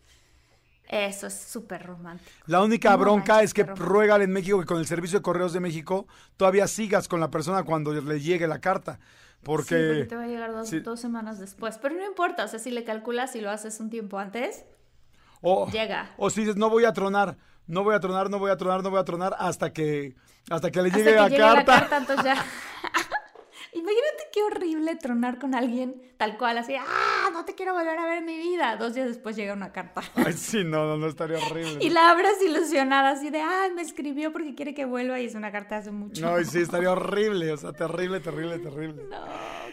[0.92, 2.28] Eso es súper romántico.
[2.46, 5.22] La única No bronca manches, es que ruégale en México que con el servicio de
[5.22, 8.98] correos de México todavía sigas con la persona cuando le llegue la carta.
[8.98, 10.80] Sí, Porque, porque te va a llegar dos, sí.
[10.80, 11.78] dos semanas después.
[11.80, 14.64] Pero no importa, o sea, si le calculas y lo haces un tiempo antes,
[15.40, 16.10] o, llega.
[16.18, 17.36] o si dices, no voy a tronar,
[17.70, 20.14] no voy a tronar, no voy a tronar, no voy a tronar hasta que,
[20.50, 21.72] hasta que le hasta llegue, que la, llegue carta.
[21.72, 22.44] la carta, entonces ya.
[23.72, 27.30] Imagínate qué horrible tronar con alguien tal cual, así, ¡ah!
[27.32, 28.76] No te quiero volver a ver en mi vida.
[28.76, 30.02] Dos días después llega una carta.
[30.16, 31.78] Ay, sí, no, no, no estaría horrible.
[31.80, 33.70] Y la abres ilusionada, así de, ¡ay!
[33.72, 36.20] Me escribió porque quiere que vuelva y es una carta hace mucho.
[36.20, 39.04] No, y sí, estaría horrible, o sea, terrible, terrible, terrible.
[39.08, 39.18] No,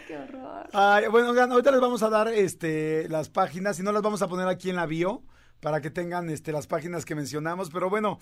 [0.08, 0.70] qué horror.
[0.74, 4.22] Ay, bueno, oigan, ahorita les vamos a dar este, las páginas, si no las vamos
[4.22, 5.24] a poner aquí en la bio
[5.60, 7.70] para que tengan este, las páginas que mencionamos.
[7.70, 8.20] Pero bueno,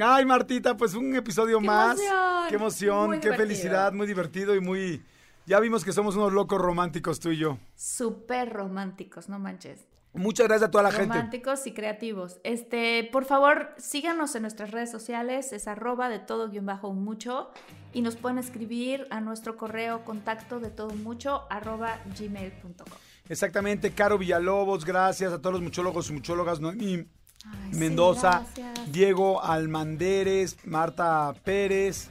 [0.00, 1.98] ay Martita, pues un episodio ¡Qué más.
[1.98, 2.48] emoción!
[2.48, 3.48] Qué emoción, Muy qué divertido.
[3.48, 5.02] felicidad, muy divertido y muy...
[5.46, 7.58] Ya vimos que somos unos locos románticos tú y yo.
[7.76, 9.86] Súper románticos, no manches.
[10.12, 11.08] Muchas gracias a toda la gente.
[11.14, 12.40] Románticos y creativos.
[12.42, 17.50] Este, por favor, síganos en nuestras redes sociales, es arroba de todo guion bajo mucho,
[17.92, 22.86] y nos pueden escribir a nuestro correo contacto de todo mucho arroba gmail.com.
[23.28, 27.06] Exactamente, Caro Villalobos, gracias a todos los muchólogos y muchólogas, Noemí
[27.44, 28.44] Ay, Mendoza.
[28.88, 32.10] Diego Almanderes, Marta Pérez,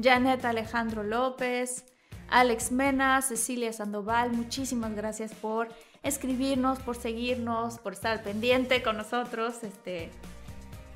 [0.00, 1.84] Janet Alejandro López,
[2.30, 5.68] Alex Mena, Cecilia Sandoval, muchísimas gracias por
[6.02, 9.62] escribirnos, por seguirnos, por estar pendiente con nosotros.
[9.62, 10.10] Este,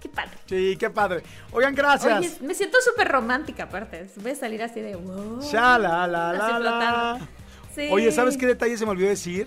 [0.01, 0.37] qué padre.
[0.47, 1.23] sí, qué padre.
[1.53, 2.19] Oigan, gracias.
[2.19, 4.09] Oye, me siento súper romántica aparte.
[4.17, 5.41] Voy a salir así de wow.
[5.43, 7.29] Sha, la, la, la, la.
[7.75, 7.89] Sí.
[7.91, 9.47] Oye, ¿sabes qué detalle se me olvidó decir?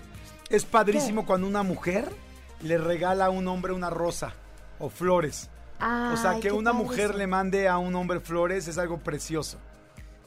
[0.50, 2.10] Es padrísimo cuando una mujer
[2.62, 4.32] le regala a un hombre una rosa
[4.78, 5.48] o flores.
[5.80, 7.18] o sea, Ay, que qué una mujer eso.
[7.18, 9.58] le mande a un hombre flores es algo precioso.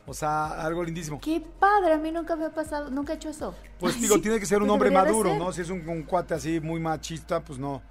[0.05, 1.19] O sea, algo lindísimo.
[1.21, 3.53] Qué padre, a mí nunca me ha pasado, nunca he hecho eso.
[3.79, 5.35] Pues Ay, digo, sí, tiene que ser un pues hombre maduro.
[5.37, 5.51] ¿no?
[5.53, 7.81] Si es un, un cuate así muy machista, pues no,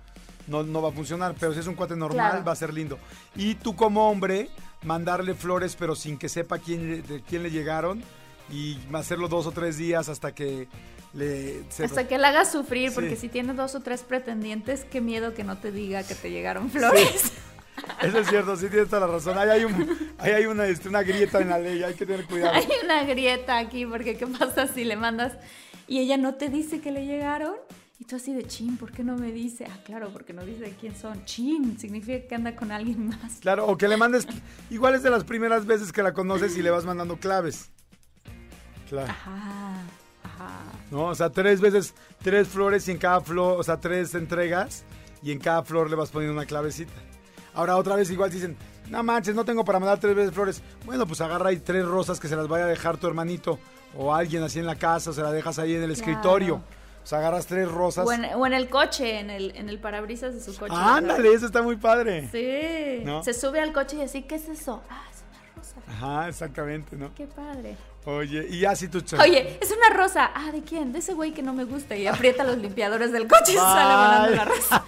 [0.49, 1.35] no, no va a funcionar.
[1.39, 2.45] Pero si es un cuate normal, Claro.
[2.45, 2.99] va a ser lindo.
[3.37, 4.49] Y tú como hombre,
[4.83, 8.03] mandarle flores, pero sin que sepa quién, de quién le llegaron.
[8.51, 10.69] Y hacerlo dos o tres días hasta que
[11.13, 11.63] le...
[11.71, 15.35] se- Hasta que la hagas sufrir, porque si tienes dos o tres pretendientes, qué miedo
[15.35, 17.33] que no te diga que te llegaron flores.
[18.03, 19.39] Eso es cierto, sí tienes toda la razón.
[19.39, 22.25] Ahí hay, un, ahí hay una, este, una grieta en la ley, hay que tener
[22.27, 22.55] cuidado.
[22.55, 25.35] Hay una grieta aquí, porque ¿qué pasa si le mandas
[25.87, 27.55] y ella no te dice que le llegaron?
[28.01, 29.67] Y tú así de chin, ¿por qué no me dice?
[29.69, 31.25] Ah, claro, porque no dice de quién son.
[31.25, 33.35] Chin, significa que anda con alguien más.
[33.41, 34.27] Claro, o que le mandes...
[34.71, 37.71] Igual es de las primeras veces que la conoces y le vas mandando claves.
[38.89, 39.11] Claro.
[39.11, 39.73] Ajá,
[40.25, 40.49] ajá.
[40.91, 41.07] ¿No?
[41.07, 44.85] O sea, tres veces, tres flores y en cada flor, o sea, tres entregas
[45.23, 46.93] y en cada flor le vas poniendo una clavecita.
[47.55, 48.57] Ahora otra vez igual dicen,
[48.89, 50.63] no manches, no tengo para mandar tres veces flores.
[50.87, 53.59] Bueno, pues agarra ahí tres rosas que se las vaya a dejar tu hermanito
[53.97, 56.63] o alguien así en la casa o se las dejas ahí en el escritorio.
[57.03, 58.07] O sea, agarras tres rosas.
[58.07, 60.75] O en, o en el coche, en el, en el parabrisas de su coche.
[60.77, 62.29] Ándale, eso está muy padre.
[62.31, 63.03] Sí.
[63.05, 63.25] ¿No?
[63.25, 64.83] Se sube al coche y así, ¿qué es eso?
[64.91, 65.77] Ah, es una rosa.
[65.89, 67.15] Ajá, exactamente, ¿no?
[67.15, 67.77] Qué padre.
[68.09, 70.31] Oye, y así tu Oye, es una rosa.
[70.35, 70.95] Ah, ¿de quién?
[70.95, 71.95] De ese güey que no me gusta.
[71.95, 74.85] Y aprieta los limpiadores del coche y se sale volando la rosa.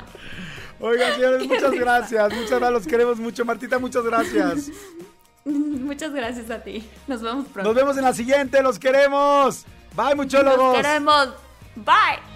[0.80, 2.34] Oigan, señores, Qué muchas gracias.
[2.34, 3.44] Muchas gracias, los queremos mucho.
[3.44, 4.70] Martita, muchas gracias.
[5.44, 6.84] Muchas gracias a ti.
[7.06, 7.68] Nos vemos pronto.
[7.68, 9.64] Nos vemos en la siguiente, los queremos.
[9.94, 10.74] Bye, muchólogos.
[10.74, 11.28] Nos queremos.
[11.76, 12.35] Bye.